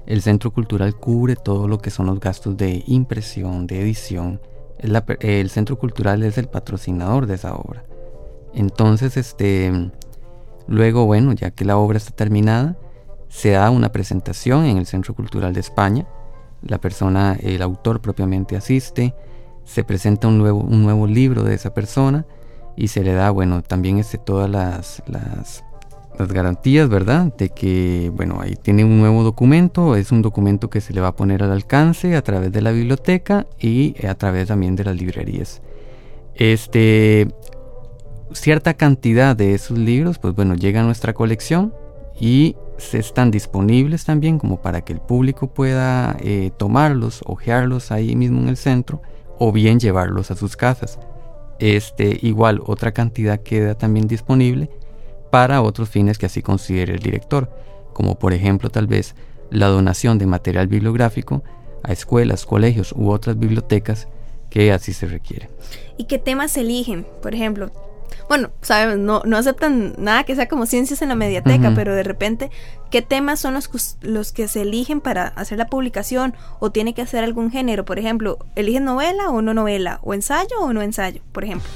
el 0.07 0.21
Centro 0.21 0.51
Cultural 0.51 0.95
cubre 0.95 1.35
todo 1.35 1.67
lo 1.67 1.79
que 1.79 1.91
son 1.91 2.07
los 2.07 2.19
gastos 2.19 2.57
de 2.57 2.83
impresión, 2.87 3.67
de 3.67 3.81
edición, 3.81 4.39
el 4.79 5.49
centro 5.49 5.77
cultural 5.79 6.23
es 6.23 6.37
el 6.37 6.47
patrocinador 6.47 7.27
de 7.27 7.35
esa 7.35 7.55
obra. 7.55 7.83
Entonces, 8.53 9.17
este, 9.17 9.91
luego, 10.67 11.05
bueno, 11.05 11.33
ya 11.33 11.51
que 11.51 11.65
la 11.65 11.77
obra 11.77 11.97
está 11.97 12.11
terminada, 12.11 12.77
se 13.29 13.51
da 13.51 13.69
una 13.69 13.91
presentación 13.91 14.65
en 14.65 14.77
el 14.77 14.85
Centro 14.85 15.13
Cultural 15.13 15.53
de 15.53 15.59
España. 15.59 16.05
La 16.61 16.77
persona, 16.77 17.37
el 17.41 17.61
autor 17.61 18.01
propiamente 18.01 18.55
asiste, 18.55 19.13
se 19.63 19.83
presenta 19.83 20.27
un 20.27 20.37
nuevo, 20.37 20.59
un 20.59 20.83
nuevo 20.83 21.07
libro 21.07 21.43
de 21.43 21.55
esa 21.55 21.73
persona 21.73 22.25
y 22.75 22.89
se 22.89 23.03
le 23.03 23.13
da, 23.13 23.31
bueno, 23.31 23.61
también 23.61 23.97
este, 23.97 24.17
todas 24.17 24.49
las, 24.49 25.03
las 25.07 25.63
las 26.17 26.31
garantías, 26.31 26.89
¿verdad? 26.89 27.33
De 27.37 27.49
que, 27.49 28.11
bueno, 28.13 28.39
ahí 28.41 28.55
tiene 28.55 28.83
un 28.83 28.99
nuevo 28.99 29.23
documento, 29.23 29.95
es 29.95 30.11
un 30.11 30.21
documento 30.21 30.69
que 30.69 30.81
se 30.81 30.93
le 30.93 31.01
va 31.01 31.09
a 31.09 31.15
poner 31.15 31.43
al 31.43 31.51
alcance 31.51 32.15
a 32.15 32.21
través 32.21 32.51
de 32.51 32.61
la 32.61 32.71
biblioteca 32.71 33.45
y 33.59 33.95
a 34.05 34.15
través 34.15 34.47
también 34.47 34.75
de 34.75 34.83
las 34.83 34.95
librerías. 34.95 35.61
Este, 36.35 37.27
cierta 38.31 38.73
cantidad 38.73 39.35
de 39.35 39.53
esos 39.53 39.77
libros, 39.77 40.19
pues 40.19 40.35
bueno, 40.35 40.55
llega 40.55 40.81
a 40.81 40.83
nuestra 40.83 41.13
colección 41.13 41.73
y 42.19 42.55
se 42.77 42.99
están 42.99 43.31
disponibles 43.31 44.05
también 44.05 44.39
como 44.39 44.61
para 44.61 44.81
que 44.81 44.93
el 44.93 44.99
público 44.99 45.47
pueda 45.47 46.15
eh, 46.19 46.51
tomarlos, 46.57 47.21
ojearlos 47.25 47.91
ahí 47.91 48.15
mismo 48.15 48.41
en 48.41 48.49
el 48.49 48.57
centro 48.57 49.01
o 49.37 49.51
bien 49.51 49.79
llevarlos 49.79 50.31
a 50.31 50.35
sus 50.35 50.55
casas. 50.55 50.99
Este, 51.59 52.19
igual 52.21 52.61
otra 52.65 52.91
cantidad 52.91 53.39
queda 53.39 53.75
también 53.75 54.07
disponible 54.07 54.69
para 55.31 55.61
otros 55.61 55.89
fines 55.89 56.17
que 56.17 56.25
así 56.25 56.41
considere 56.41 56.93
el 56.93 56.99
director, 56.99 57.49
como 57.93 58.19
por 58.19 58.33
ejemplo 58.33 58.69
tal 58.69 58.87
vez 58.87 59.15
la 59.49 59.67
donación 59.67 60.17
de 60.17 60.25
material 60.25 60.67
bibliográfico 60.67 61.43
a 61.83 61.91
escuelas, 61.91 62.45
colegios 62.45 62.93
u 62.93 63.09
otras 63.09 63.37
bibliotecas 63.37 64.07
que 64.49 64.71
así 64.71 64.93
se 64.93 65.05
requiere. 65.05 65.49
¿Y 65.97 66.05
qué 66.05 66.17
temas 66.17 66.57
eligen? 66.57 67.05
Por 67.21 67.35
ejemplo, 67.35 67.71
bueno, 68.27 68.49
sabemos, 68.61 68.97
no, 68.97 69.21
no 69.25 69.37
aceptan 69.37 69.93
nada 69.97 70.23
que 70.23 70.35
sea 70.35 70.47
como 70.47 70.65
ciencias 70.65 71.01
en 71.01 71.09
la 71.09 71.15
mediateca, 71.15 71.73
pero 71.75 71.93
de 71.93 72.03
repente, 72.03 72.49
¿qué 72.89 73.01
temas 73.01 73.39
son 73.39 73.53
los, 73.53 73.97
los 74.01 74.31
que 74.31 74.47
se 74.47 74.61
eligen 74.61 74.99
para 74.99 75.27
hacer 75.27 75.57
la 75.57 75.67
publicación? 75.67 76.33
¿O 76.59 76.71
tiene 76.71 76.93
que 76.93 77.01
hacer 77.01 77.23
algún 77.23 77.51
género? 77.51 77.85
Por 77.85 77.99
ejemplo, 77.99 78.39
¿eligen 78.55 78.85
novela 78.85 79.29
o 79.29 79.41
no 79.41 79.53
novela? 79.53 79.99
¿O 80.03 80.13
ensayo 80.13 80.55
o 80.59 80.73
no 80.73 80.81
ensayo? 80.81 81.21
Por 81.31 81.43
ejemplo. 81.43 81.69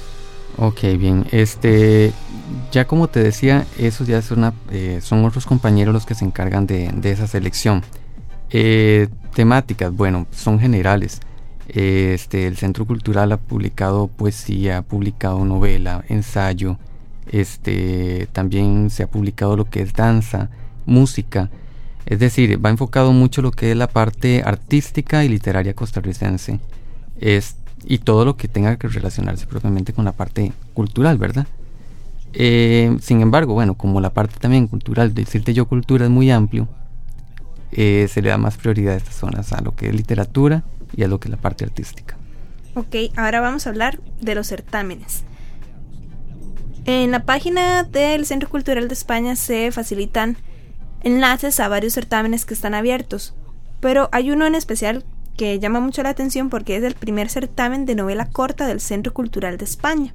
Ok, 0.58 0.82
bien. 0.98 1.26
Este, 1.32 2.12
ya 2.72 2.86
como 2.86 3.08
te 3.08 3.24
decía, 3.24 3.66
esos 3.78 4.08
ya 4.08 4.22
una, 4.32 4.54
eh, 4.72 5.00
son 5.02 5.24
otros 5.24 5.46
compañeros 5.46 5.94
los 5.94 6.06
que 6.06 6.16
se 6.16 6.26
encargan 6.26 6.68
de, 6.68 6.92
esa 7.04 7.28
selección. 7.28 7.84
Eh, 8.50 9.08
temáticas, 9.36 9.96
bueno, 9.96 10.28
son 10.32 10.60
generales. 10.60 11.22
Este, 11.72 12.48
el 12.48 12.58
Centro 12.58 12.86
Cultural 12.86 13.32
ha 13.32 13.38
publicado 13.38 14.08
poesía, 14.08 14.80
ha 14.80 14.82
publicado 14.82 15.46
novela, 15.46 16.04
ensayo. 16.10 16.78
Este, 17.32 18.28
también 18.32 18.90
se 18.90 19.04
ha 19.04 19.08
publicado 19.08 19.56
lo 19.56 19.66
que 19.66 19.82
es 19.82 19.94
danza, 19.94 20.50
música. 20.88 21.52
Es 22.08 22.18
decir, 22.18 22.64
va 22.64 22.72
enfocado 22.72 23.12
mucho 23.12 23.44
lo 23.44 23.52
que 23.52 23.72
es 23.72 23.78
la 23.78 23.88
parte 23.88 24.42
artística 24.44 25.24
y 25.24 25.30
literaria 25.30 25.76
costarricense. 25.76 26.60
Este, 27.20 27.60
y 27.86 28.00
todo 28.00 28.26
lo 28.26 28.36
que 28.36 28.48
tenga 28.48 28.76
que 28.78 28.88
relacionarse 28.88 29.46
propiamente 29.46 29.94
con 29.94 30.06
la 30.06 30.12
parte 30.12 30.52
cultural, 30.74 31.18
¿verdad? 31.18 31.48
Eh, 32.34 32.98
sin 33.00 33.22
embargo, 33.22 33.54
bueno, 33.54 33.76
como 33.76 34.02
la 34.02 34.10
parte 34.10 34.36
también 34.40 34.68
cultural, 34.68 35.14
decirte 35.14 35.54
yo 35.54 35.66
cultura 35.66 36.06
es 36.06 36.12
muy 36.12 36.30
amplio, 36.32 36.68
eh, 37.72 38.08
se 38.12 38.22
le 38.22 38.30
da 38.30 38.38
más 38.38 38.58
prioridad 38.58 38.96
a 38.96 38.98
estas 38.98 39.16
zonas, 39.16 39.54
a 39.54 39.62
lo 39.62 39.76
que 39.76 39.90
es 39.90 39.96
literatura 39.96 40.64
y 40.96 41.04
a 41.04 41.08
lo 41.08 41.20
que 41.20 41.28
es 41.28 41.32
la 41.32 41.38
parte 41.38 41.66
artística. 41.66 42.18
Ok, 42.76 42.96
ahora 43.16 43.42
vamos 43.42 43.66
a 43.66 43.70
hablar 43.70 44.00
de 44.22 44.36
los 44.36 44.48
certámenes. 44.48 45.24
En 46.86 47.12
la 47.12 47.24
página 47.24 47.84
del 47.84 48.26
Centro 48.26 48.50
Cultural 48.50 48.88
de 48.88 48.94
España 48.94 49.36
se 49.36 49.72
facilitan 49.72 50.38
enlaces 51.04 51.60
a 51.60 51.68
varios 51.68 51.94
certámenes 51.94 52.46
que 52.46 52.54
están 52.54 52.74
abiertos, 52.74 53.36
pero 53.80 54.10
hay 54.12 54.32
uno 54.32 54.46
en 54.46 54.56
especial 54.56 55.06
que 55.38 55.60
llama 55.60 55.80
mucho 55.80 56.04
la 56.04 56.10
atención 56.10 56.50
porque 56.50 56.76
es 56.76 56.84
el 56.84 56.96
primer 56.96 57.30
certamen 57.30 57.86
de 57.86 57.96
novela 57.96 58.30
corta 58.30 58.68
del 58.68 58.82
Centro 58.82 59.14
Cultural 59.14 59.58
de 59.58 59.66
España. 59.66 60.14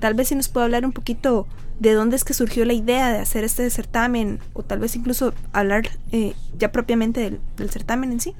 Tal 0.00 0.14
vez 0.14 0.28
si 0.28 0.34
nos 0.34 0.48
puede 0.48 0.64
hablar 0.64 0.84
un 0.84 0.92
poquito 0.92 1.46
de 1.78 1.92
dónde 1.92 2.16
es 2.16 2.24
que 2.24 2.34
surgió 2.34 2.64
la 2.64 2.72
idea 2.72 3.12
de 3.12 3.18
hacer 3.18 3.44
este 3.44 3.68
certamen 3.70 4.40
o 4.52 4.62
tal 4.62 4.78
vez 4.78 4.96
incluso 4.96 5.34
hablar 5.52 5.88
eh, 6.12 6.34
ya 6.58 6.72
propiamente 6.72 7.38
del, 7.56 7.70
certamen 7.70 8.12
en 8.12 8.20
sí. 8.20 8.34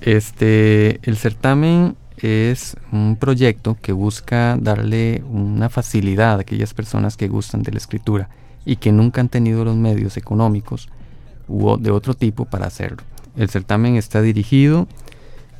Este, 0.00 1.00
el 1.02 1.16
certamen 1.16 1.96
es 2.18 2.76
un 2.92 3.16
proyecto 3.16 3.76
que 3.80 3.92
busca 3.92 4.56
darle 4.60 5.22
una 5.28 5.68
facilidad 5.68 6.36
a 6.36 6.40
aquellas 6.40 6.74
personas 6.74 7.16
que 7.16 7.28
gustan 7.28 7.62
de 7.62 7.72
la 7.72 7.78
escritura 7.78 8.28
y 8.64 8.76
que 8.76 8.92
nunca 8.92 9.20
han 9.20 9.28
tenido 9.28 9.64
los 9.64 9.76
medios 9.76 10.16
económicos 10.16 10.88
u 11.48 11.76
de 11.76 11.90
otro 11.90 12.14
tipo 12.14 12.44
para 12.44 12.66
hacerlo. 12.66 13.02
El 13.36 13.50
certamen 13.50 13.96
está 13.96 14.22
dirigido 14.22 14.88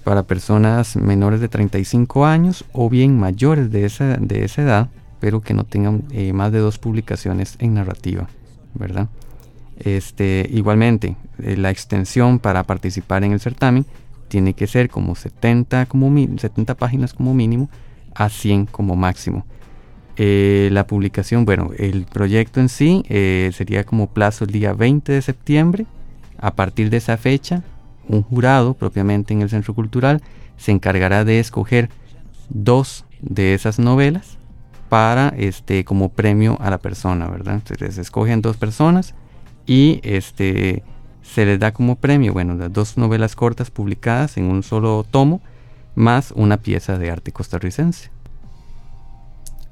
para 0.03 0.23
personas 0.23 0.97
menores 0.97 1.41
de 1.41 1.49
35 1.49 2.27
años 2.27 2.65
o 2.73 2.89
bien 2.89 3.19
mayores 3.19 3.71
de 3.71 3.85
esa, 3.85 4.17
de 4.17 4.45
esa 4.45 4.63
edad, 4.63 4.89
pero 5.21 5.41
que 5.41 5.55
no 5.55 5.65
tengan 5.65 6.05
eh, 6.11 6.33
más 6.33 6.53
de 6.53 6.59
dos 6.59 6.79
publicaciones 6.79 7.57
en 7.59 7.75
narrativa, 7.75 8.29
¿verdad? 8.75 9.09
Este, 9.79 10.49
igualmente, 10.51 11.17
eh, 11.43 11.57
la 11.57 11.71
extensión 11.71 12.39
para 12.39 12.65
participar 12.65 13.25
en 13.25 13.33
el 13.33 13.41
certamen 13.41 13.85
tiene 14.29 14.55
que 14.55 14.67
ser 14.67 14.89
como 14.89 15.15
70, 15.15 15.87
como 15.87 16.13
70 16.39 16.75
páginas 16.75 17.15
como 17.15 17.35
mínimo 17.35 17.69
a 18.15 18.29
100 18.29 18.67
como 18.67 18.97
máximo. 18.97 19.45
Eh, 20.17 20.71
la 20.73 20.87
publicación, 20.87 21.45
bueno, 21.45 21.71
el 21.77 22.07
proyecto 22.07 22.61
en 22.61 22.69
sí 22.69 23.03
sería 23.53 23.85
como 23.85 24.09
plazo 24.09 24.45
el 24.45 24.51
día 24.51 24.73
20 24.73 25.13
de 25.13 25.23
septiembre. 25.23 25.87
A 26.39 26.55
partir 26.55 26.91
de 26.91 26.99
esa 26.99 27.17
fecha 27.17 27.63
un 28.09 28.23
jurado 28.23 28.75
propiamente 28.75 29.35
en 29.35 29.43
el 29.43 29.51
Centro 29.51 29.75
Cultural 29.75 30.23
se 30.57 30.73
encargará 30.73 31.25
de 31.25 31.41
escoger 31.41 31.91
dos 32.49 33.05
de 33.21 33.55
esas 33.55 33.79
novelas 33.79 34.39
para 34.89 35.29
este 35.37 35.85
como 35.85 36.11
premio 36.11 36.57
a 36.61 36.71
la 36.71 36.79
persona, 36.79 37.27
¿verdad? 37.29 37.63
Se 37.65 38.01
escogen 38.01 38.41
dos 38.41 38.57
personas 38.57 39.15
y 39.67 40.01
este 40.05 40.85
se 41.33 41.45
les 41.45 41.59
da 41.59 41.73
como 41.73 41.97
premio, 41.97 42.33
bueno, 42.33 42.55
las 42.55 42.73
dos 42.73 42.97
novelas 42.97 43.35
cortas 43.37 43.71
publicadas 43.71 44.37
en 44.37 44.45
un 44.45 44.63
solo 44.63 45.05
tomo 45.11 45.41
más 45.95 46.33
una 46.33 46.59
pieza 46.59 46.99
de 46.99 47.11
arte 47.11 47.33
costarricense. 47.33 48.11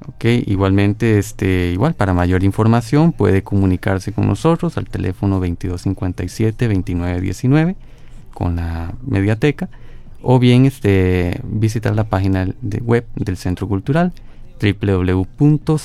Ok, 0.07 0.25
igualmente, 0.45 1.17
este, 1.17 1.71
igual 1.71 1.95
para 1.95 2.13
mayor 2.13 2.43
información 2.43 3.11
puede 3.11 3.41
comunicarse 3.41 4.11
con 4.11 4.27
nosotros 4.27 4.77
al 4.77 4.87
teléfono 4.87 5.41
2257-2919 5.41 7.75
con 8.33 8.57
la 8.57 8.93
mediateca 9.01 9.69
o 10.21 10.37
bien 10.37 10.65
este, 10.65 11.39
visitar 11.43 11.95
la 11.95 12.03
página 12.03 12.47
de 12.61 12.77
web 12.79 13.07
del 13.15 13.37
Centro 13.37 13.67
Cultural 13.67 14.13
www.ccsr.org. 14.61 15.75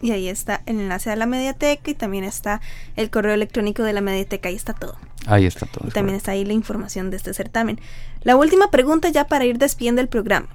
Y 0.00 0.12
ahí 0.12 0.28
está 0.28 0.62
el 0.66 0.80
enlace 0.80 1.10
a 1.10 1.16
la 1.16 1.26
mediateca 1.26 1.90
y 1.90 1.94
también 1.94 2.24
está 2.24 2.60
el 2.96 3.10
correo 3.10 3.34
electrónico 3.34 3.82
de 3.82 3.92
la 3.92 4.00
mediateca, 4.00 4.48
ahí 4.48 4.54
está 4.54 4.72
todo. 4.72 4.96
Ahí 5.26 5.46
está 5.46 5.66
todo. 5.66 5.88
Y 5.88 5.90
también 5.90 6.16
está 6.16 6.32
ahí 6.32 6.44
la 6.44 6.52
información 6.52 7.10
de 7.10 7.16
este 7.16 7.34
certamen. 7.34 7.80
La 8.22 8.36
última 8.36 8.70
pregunta 8.70 9.08
ya 9.08 9.26
para 9.26 9.44
ir 9.44 9.58
despidiendo 9.58 10.00
el 10.00 10.08
programa. 10.08 10.48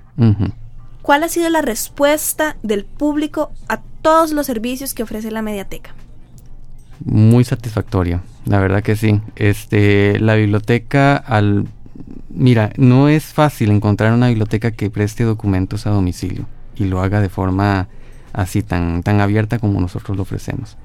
¿Cuál 1.01 1.23
ha 1.23 1.27
sido 1.27 1.49
la 1.49 1.62
respuesta 1.62 2.56
del 2.63 2.86
público 2.86 3.51
a 3.67 3.82
todos 4.01 4.32
los 4.32 4.45
servicios 4.45 4.93
que 4.93 5.03
ofrece 5.03 5.32
la 5.32 5.41
mediateca? 5.41 5.93
Muy 7.03 7.43
satisfactoria, 7.43 8.21
la 8.45 8.60
verdad 8.60 8.82
que 8.82 8.95
sí. 8.95 9.19
Este, 9.36 10.19
la 10.19 10.36
biblioteca 10.36 11.17
al 11.17 11.67
mira, 12.34 12.71
no 12.77 13.10
es 13.10 13.25
fácil 13.25 13.71
encontrar 13.71 14.13
una 14.13 14.27
biblioteca 14.27 14.71
que 14.71 14.89
preste 14.89 15.23
documentos 15.23 15.86
a 15.88 15.91
domicilio 15.91 16.45
y 16.75 16.86
lo 16.86 17.01
haga 17.01 17.21
de 17.21 17.29
forma 17.29 17.88
así 18.33 18.63
tan, 18.63 19.03
tan 19.03 19.21
abierta 19.21 19.59
como 19.59 19.79
nosotros 19.79 20.17
lo 20.17 20.23
ofrecemos. 20.23 20.77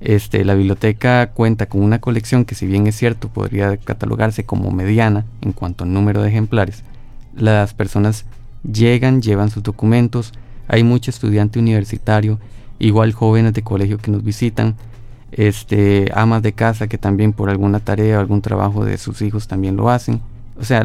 Este, 0.00 0.44
la 0.44 0.54
biblioteca 0.54 1.30
cuenta 1.30 1.66
con 1.66 1.82
una 1.82 2.00
colección 2.00 2.44
que 2.44 2.54
si 2.54 2.66
bien 2.66 2.86
es 2.86 2.96
cierto 2.96 3.28
podría 3.28 3.76
catalogarse 3.76 4.44
como 4.44 4.70
mediana 4.70 5.24
en 5.40 5.52
cuanto 5.52 5.84
al 5.84 5.92
número 5.92 6.22
de 6.22 6.28
ejemplares, 6.28 6.82
las 7.34 7.74
personas 7.74 8.24
llegan, 8.70 9.22
llevan 9.22 9.50
sus 9.50 9.62
documentos, 9.62 10.32
hay 10.68 10.82
mucho 10.82 11.10
estudiante 11.10 11.58
universitario, 11.58 12.38
igual 12.78 13.12
jóvenes 13.12 13.52
de 13.54 13.62
colegio 13.62 13.98
que 13.98 14.10
nos 14.10 14.24
visitan, 14.24 14.76
este, 15.32 16.10
amas 16.14 16.42
de 16.42 16.52
casa 16.52 16.86
que 16.86 16.98
también 16.98 17.32
por 17.32 17.50
alguna 17.50 17.80
tarea 17.80 18.18
o 18.18 18.20
algún 18.20 18.40
trabajo 18.40 18.84
de 18.84 18.98
sus 18.98 19.22
hijos 19.22 19.48
también 19.48 19.76
lo 19.76 19.90
hacen. 19.90 20.20
O 20.58 20.64
sea, 20.64 20.84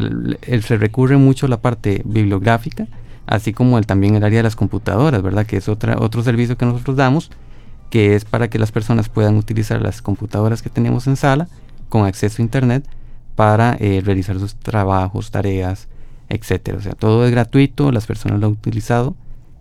se 0.61 0.77
recurre 0.77 1.17
mucho 1.17 1.45
a 1.45 1.49
la 1.49 1.61
parte 1.61 2.01
bibliográfica, 2.05 2.87
así 3.29 3.53
como 3.53 3.77
el, 3.77 3.85
también 3.85 4.15
el 4.15 4.23
área 4.23 4.39
de 4.39 4.43
las 4.43 4.55
computadoras, 4.55 5.21
¿verdad? 5.21 5.45
Que 5.45 5.57
es 5.57 5.69
otra, 5.69 5.97
otro 5.99 6.23
servicio 6.23 6.57
que 6.57 6.65
nosotros 6.65 6.97
damos, 6.97 7.29
que 7.91 8.15
es 8.15 8.25
para 8.25 8.49
que 8.49 8.57
las 8.57 8.71
personas 8.71 9.07
puedan 9.07 9.37
utilizar 9.37 9.81
las 9.81 10.01
computadoras 10.01 10.63
que 10.63 10.69
tenemos 10.69 11.05
en 11.05 11.15
sala 11.15 11.47
con 11.89 12.05
acceso 12.05 12.41
a 12.41 12.45
Internet 12.45 12.87
para 13.35 13.77
eh, 13.79 14.01
realizar 14.03 14.39
sus 14.39 14.55
trabajos, 14.55 15.29
tareas, 15.29 15.87
etcétera. 16.27 16.79
O 16.79 16.81
sea, 16.81 16.93
todo 16.93 17.25
es 17.25 17.31
gratuito, 17.31 17.91
las 17.91 18.07
personas 18.07 18.39
lo 18.39 18.47
han 18.47 18.53
utilizado 18.53 19.15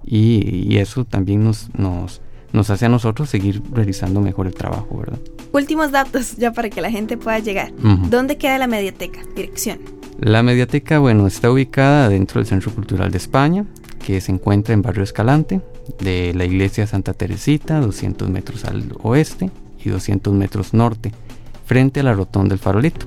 y, 0.04 0.78
eso 0.78 1.04
también 1.04 1.44
nos, 1.44 1.68
nos, 1.74 2.22
nos 2.52 2.70
hace 2.70 2.86
a 2.86 2.88
nosotros 2.88 3.28
seguir 3.28 3.62
realizando 3.72 4.20
mejor 4.20 4.46
el 4.46 4.54
trabajo, 4.54 4.98
¿verdad? 4.98 5.18
Últimos 5.52 5.90
datos 5.90 6.36
ya 6.36 6.52
para 6.52 6.70
que 6.70 6.80
la 6.80 6.90
gente 6.90 7.16
pueda 7.16 7.38
llegar. 7.38 7.72
¿Dónde 8.10 8.36
queda 8.36 8.58
la 8.58 8.66
mediateca? 8.66 9.20
Dirección. 9.34 9.78
La 10.20 10.42
mediateca, 10.42 10.98
bueno, 10.98 11.26
está 11.26 11.50
ubicada 11.50 12.08
dentro 12.08 12.40
del 12.40 12.46
Centro 12.46 12.72
Cultural 12.72 13.10
de 13.10 13.18
España, 13.18 13.64
que 14.04 14.20
se 14.20 14.32
encuentra 14.32 14.74
en 14.74 14.82
Barrio 14.82 15.04
Escalante, 15.04 15.60
de 16.00 16.34
la 16.34 16.44
iglesia 16.44 16.86
Santa 16.86 17.12
Teresita, 17.12 17.80
200 17.80 18.28
metros 18.28 18.64
al 18.64 18.92
oeste 19.02 19.50
y 19.82 19.90
200 19.90 20.34
metros 20.34 20.74
norte, 20.74 21.12
frente 21.64 22.00
a 22.00 22.02
la 22.02 22.14
rotonda 22.14 22.50
del 22.50 22.58
farolito. 22.58 23.06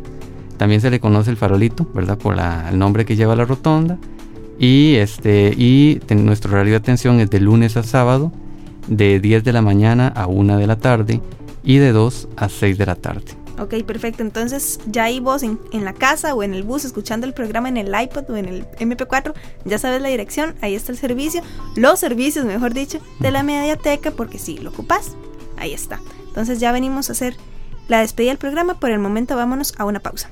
También 0.57 0.79
se 0.79 0.89
le 0.89 0.99
conoce 0.99 1.31
el 1.31 1.37
farolito, 1.37 1.85
¿verdad? 1.93 2.17
Por 2.17 2.37
el 2.37 2.77
nombre 2.77 3.03
que 3.03 3.15
lleva 3.15 3.35
la 3.35 3.45
rotonda. 3.45 3.97
Y, 4.59 4.95
este, 4.95 5.53
y 5.57 5.99
nuestro 6.15 6.53
horario 6.53 6.73
de 6.73 6.77
atención 6.77 7.19
es 7.19 7.29
de 7.31 7.39
lunes 7.39 7.77
a 7.77 7.83
sábado, 7.83 8.31
de 8.87 9.19
10 9.19 9.43
de 9.43 9.53
la 9.53 9.61
mañana 9.61 10.07
a 10.07 10.27
1 10.27 10.57
de 10.57 10.67
la 10.67 10.77
tarde 10.77 11.21
y 11.63 11.77
de 11.77 11.91
2 11.91 12.29
a 12.35 12.49
6 12.49 12.77
de 12.77 12.85
la 12.85 12.95
tarde. 12.95 13.41
Ok, 13.59 13.83
perfecto. 13.85 14.23
Entonces, 14.23 14.79
ya 14.87 15.03
ahí 15.03 15.19
vos 15.19 15.43
en, 15.43 15.59
la 15.71 15.93
casa 15.93 16.33
o 16.33 16.41
en 16.41 16.53
el 16.53 16.63
bus 16.63 16.83
escuchando 16.85 17.27
el 17.27 17.33
programa 17.33 17.69
en 17.69 17.77
el 17.77 17.93
iPod 17.93 18.29
o 18.29 18.37
en 18.37 18.45
el 18.45 18.65
MP4, 18.79 19.33
ya 19.65 19.77
sabes 19.77 20.01
la 20.01 20.09
dirección, 20.09 20.55
ahí 20.61 20.73
está 20.73 20.91
el 20.91 20.97
servicio, 20.97 21.43
los 21.75 21.99
servicios, 21.99 22.45
mejor 22.45 22.73
dicho, 22.73 22.99
de 23.19 23.31
la 23.31 23.43
mediateca, 23.43 24.11
porque 24.11 24.39
si 24.39 24.57
lo 24.57 24.71
ocupas, 24.71 25.15
ahí 25.57 25.73
está. 25.73 25.99
Entonces, 26.27 26.59
ya 26.59 26.71
venimos 26.71 27.09
a 27.09 27.11
hacer 27.11 27.35
la 27.87 27.99
despedida 27.99 28.31
del 28.31 28.39
programa. 28.39 28.79
Por 28.79 28.89
el 28.89 28.99
momento, 28.99 29.35
vámonos 29.35 29.73
a 29.77 29.85
una 29.85 29.99
pausa. 29.99 30.31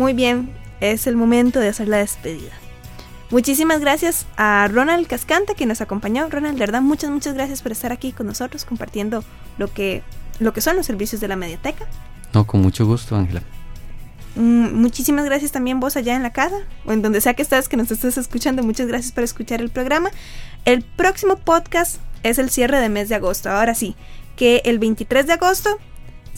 Muy 0.00 0.14
bien, 0.14 0.48
es 0.80 1.06
el 1.06 1.14
momento 1.14 1.60
de 1.60 1.68
hacer 1.68 1.86
la 1.86 1.98
despedida. 1.98 2.52
Muchísimas 3.30 3.80
gracias 3.80 4.24
a 4.38 4.66
Ronald 4.72 5.06
Cascante 5.06 5.54
que 5.54 5.66
nos 5.66 5.82
acompañó. 5.82 6.26
Ronald, 6.30 6.54
de 6.54 6.60
verdad, 6.60 6.80
muchas, 6.80 7.10
muchas 7.10 7.34
gracias 7.34 7.60
por 7.60 7.70
estar 7.70 7.92
aquí 7.92 8.12
con 8.12 8.26
nosotros 8.26 8.64
compartiendo 8.64 9.22
lo 9.58 9.70
que, 9.70 10.02
lo 10.38 10.54
que 10.54 10.62
son 10.62 10.76
los 10.76 10.86
servicios 10.86 11.20
de 11.20 11.28
la 11.28 11.36
mediateca. 11.36 11.84
No, 12.32 12.46
con 12.46 12.62
mucho 12.62 12.86
gusto, 12.86 13.14
Ángela. 13.14 13.42
Mm, 14.36 14.72
muchísimas 14.72 15.26
gracias 15.26 15.52
también 15.52 15.80
vos 15.80 15.98
allá 15.98 16.16
en 16.16 16.22
la 16.22 16.32
casa 16.32 16.56
o 16.86 16.92
en 16.92 17.02
donde 17.02 17.20
sea 17.20 17.34
que 17.34 17.42
estés, 17.42 17.68
que 17.68 17.76
nos 17.76 17.90
estés 17.90 18.16
escuchando. 18.16 18.62
Muchas 18.62 18.86
gracias 18.86 19.12
por 19.12 19.22
escuchar 19.22 19.60
el 19.60 19.68
programa. 19.68 20.10
El 20.64 20.80
próximo 20.80 21.36
podcast 21.36 22.00
es 22.22 22.38
el 22.38 22.48
cierre 22.48 22.80
de 22.80 22.88
mes 22.88 23.10
de 23.10 23.16
agosto. 23.16 23.50
Ahora 23.50 23.74
sí, 23.74 23.94
que 24.34 24.62
el 24.64 24.78
23 24.78 25.26
de 25.26 25.34
agosto 25.34 25.78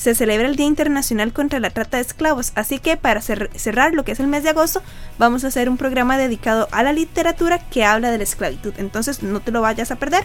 se 0.02 0.16
celebra 0.16 0.48
el 0.48 0.56
Día 0.56 0.66
Internacional 0.66 1.32
contra 1.32 1.60
la 1.60 1.70
Trata 1.70 1.96
de 1.96 2.02
Esclavos, 2.02 2.50
así 2.56 2.80
que 2.80 2.96
para 2.96 3.20
cerrar 3.20 3.94
lo 3.94 4.04
que 4.04 4.10
es 4.12 4.20
el 4.20 4.26
mes 4.26 4.42
de 4.42 4.50
agosto 4.50 4.82
vamos 5.16 5.44
a 5.44 5.46
hacer 5.46 5.68
un 5.68 5.76
programa 5.76 6.18
dedicado 6.18 6.68
a 6.72 6.82
la 6.82 6.92
literatura 6.92 7.60
que 7.70 7.84
habla 7.84 8.10
de 8.10 8.18
la 8.18 8.24
esclavitud, 8.24 8.74
entonces 8.78 9.22
no 9.22 9.38
te 9.38 9.52
lo 9.52 9.60
vayas 9.60 9.92
a 9.92 9.96
perder. 9.96 10.24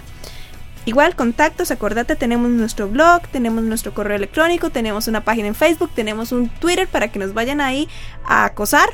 Igual, 0.86 1.16
contactos, 1.16 1.70
acordate, 1.70 2.16
tenemos 2.16 2.50
nuestro 2.50 2.88
blog, 2.88 3.22
tenemos 3.28 3.63
nuestro 3.63 3.94
correo 3.94 4.16
electrónico, 4.16 4.72
tenemos 4.72 5.08
una 5.08 5.24
página 5.24 5.50
en 5.50 5.56
Facebook, 5.56 5.92
tenemos 5.94 6.32
un 6.32 6.50
Twitter 6.50 6.88
para 6.88 7.10
que 7.10 7.20
nos 7.20 7.34
vayan 7.34 7.62
ahí 7.62 7.88
a 8.26 8.46
acosar. 8.46 8.90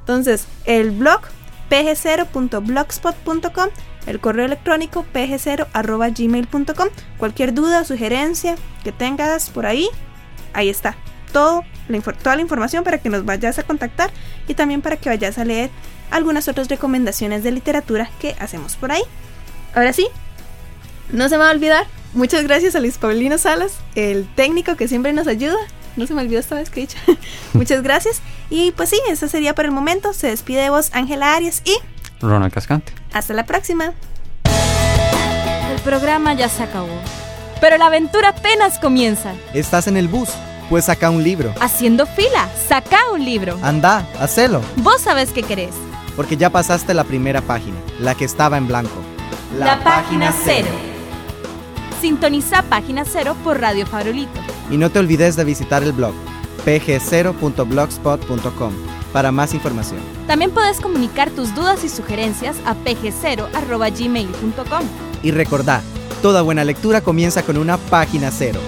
Entonces, 0.00 0.46
el 0.64 0.92
blog 0.92 1.22
pg0.blogspot.com, 1.70 3.68
el 4.06 4.20
correo 4.20 4.44
electrónico 4.44 5.04
pg0.gmail.com. 5.12 6.88
Cualquier 7.16 7.54
duda 7.54 7.80
o 7.80 7.84
sugerencia 7.84 8.54
que 8.84 8.92
tengas 8.92 9.48
por 9.48 9.64
ahí, 9.64 9.88
ahí 10.52 10.68
está. 10.68 10.96
Todo, 11.32 11.64
toda 12.22 12.36
la 12.36 12.42
información 12.42 12.84
para 12.84 12.98
que 12.98 13.08
nos 13.08 13.24
vayas 13.24 13.58
a 13.58 13.62
contactar 13.62 14.10
y 14.48 14.54
también 14.54 14.82
para 14.82 14.96
que 14.96 15.08
vayas 15.08 15.38
a 15.38 15.44
leer 15.44 15.70
algunas 16.10 16.48
otras 16.48 16.68
recomendaciones 16.68 17.42
de 17.42 17.52
literatura 17.52 18.10
que 18.20 18.34
hacemos 18.38 18.76
por 18.76 18.92
ahí. 18.92 19.02
Ahora 19.74 19.92
sí, 19.92 20.08
no 21.12 21.28
se 21.28 21.36
me 21.36 21.44
va 21.44 21.50
a 21.50 21.52
olvidar. 21.52 21.86
Muchas 22.12 22.42
gracias 22.42 22.74
a 22.74 22.80
Luis 22.80 22.98
Paulino 22.98 23.38
Salas, 23.38 23.74
el 23.94 24.26
técnico 24.34 24.76
que 24.76 24.88
siempre 24.88 25.12
nos 25.12 25.28
ayuda. 25.28 25.58
No 25.96 26.06
se 26.06 26.14
me 26.14 26.22
olvidó 26.22 26.40
esta 26.40 26.56
vez 26.56 26.70
que 26.70 26.80
he 26.80 26.86
dicho. 26.86 26.98
Muchas 27.52 27.82
gracias. 27.82 28.20
Y 28.48 28.72
pues 28.72 28.90
sí, 28.90 29.00
eso 29.08 29.28
sería 29.28 29.54
por 29.54 29.64
el 29.64 29.70
momento. 29.70 30.12
Se 30.12 30.28
despide 30.28 30.62
de 30.62 30.70
vos, 30.70 30.90
Ángela 30.92 31.34
Arias 31.34 31.62
y 31.64 31.76
Ronald 32.20 32.52
Cascante. 32.52 32.92
Hasta 33.12 33.34
la 33.34 33.46
próxima. 33.46 33.92
El 35.72 35.80
programa 35.82 36.34
ya 36.34 36.48
se 36.48 36.62
acabó. 36.62 37.00
Pero 37.60 37.76
la 37.76 37.86
aventura 37.86 38.30
apenas 38.30 38.78
comienza. 38.78 39.34
Estás 39.52 39.86
en 39.86 39.96
el 39.96 40.08
bus, 40.08 40.30
pues 40.68 40.86
saca 40.86 41.10
un 41.10 41.22
libro. 41.22 41.54
Haciendo 41.60 42.06
fila, 42.06 42.48
saca 42.68 43.10
un 43.12 43.24
libro. 43.24 43.58
Anda, 43.62 44.06
hacelo. 44.18 44.62
Vos 44.76 45.02
sabés 45.02 45.32
qué 45.32 45.42
querés. 45.42 45.74
Porque 46.16 46.36
ya 46.36 46.50
pasaste 46.50 46.94
la 46.94 47.04
primera 47.04 47.42
página, 47.42 47.76
la 47.98 48.14
que 48.14 48.24
estaba 48.24 48.56
en 48.56 48.66
blanco. 48.66 48.96
La, 49.58 49.82
página 49.82 50.32
cero. 50.44 50.68
Sintoniza 52.00 52.62
Página 52.62 53.04
Cero 53.04 53.36
por 53.44 53.60
Radio 53.60 53.86
Farolito. 53.86 54.40
Y 54.70 54.76
no 54.76 54.90
te 54.90 55.00
olvides 55.00 55.36
de 55.36 55.44
visitar 55.44 55.82
el 55.82 55.92
blog 55.92 56.14
pg0.blogspot.com 56.64 58.72
para 59.12 59.32
más 59.32 59.52
información. 59.54 59.98
También 60.26 60.52
puedes 60.52 60.80
comunicar 60.80 61.30
tus 61.30 61.54
dudas 61.54 61.84
y 61.84 61.88
sugerencias 61.88 62.56
a 62.64 62.74
pg0.gmail.com. 62.74 64.84
Y 65.22 65.32
recordá, 65.32 65.82
Toda 66.22 66.42
buena 66.42 66.64
lectura 66.64 67.00
comienza 67.00 67.42
con 67.42 67.56
una 67.56 67.78
página 67.78 68.30
cero. 68.30 68.60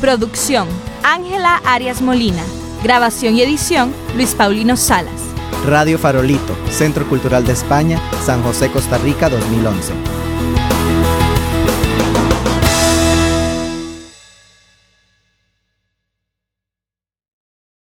Producción, 0.00 0.66
Ángela 1.02 1.60
Arias 1.66 2.00
Molina. 2.00 2.42
Grabación 2.82 3.36
y 3.36 3.42
edición, 3.42 3.92
Luis 4.16 4.34
Paulino 4.34 4.78
Salas. 4.78 5.20
Radio 5.66 5.98
Farolito, 5.98 6.56
Centro 6.70 7.06
Cultural 7.06 7.44
de 7.44 7.52
España, 7.52 8.00
San 8.24 8.42
José, 8.42 8.70
Costa 8.70 8.96
Rica, 8.98 9.28
2011. 9.28 9.92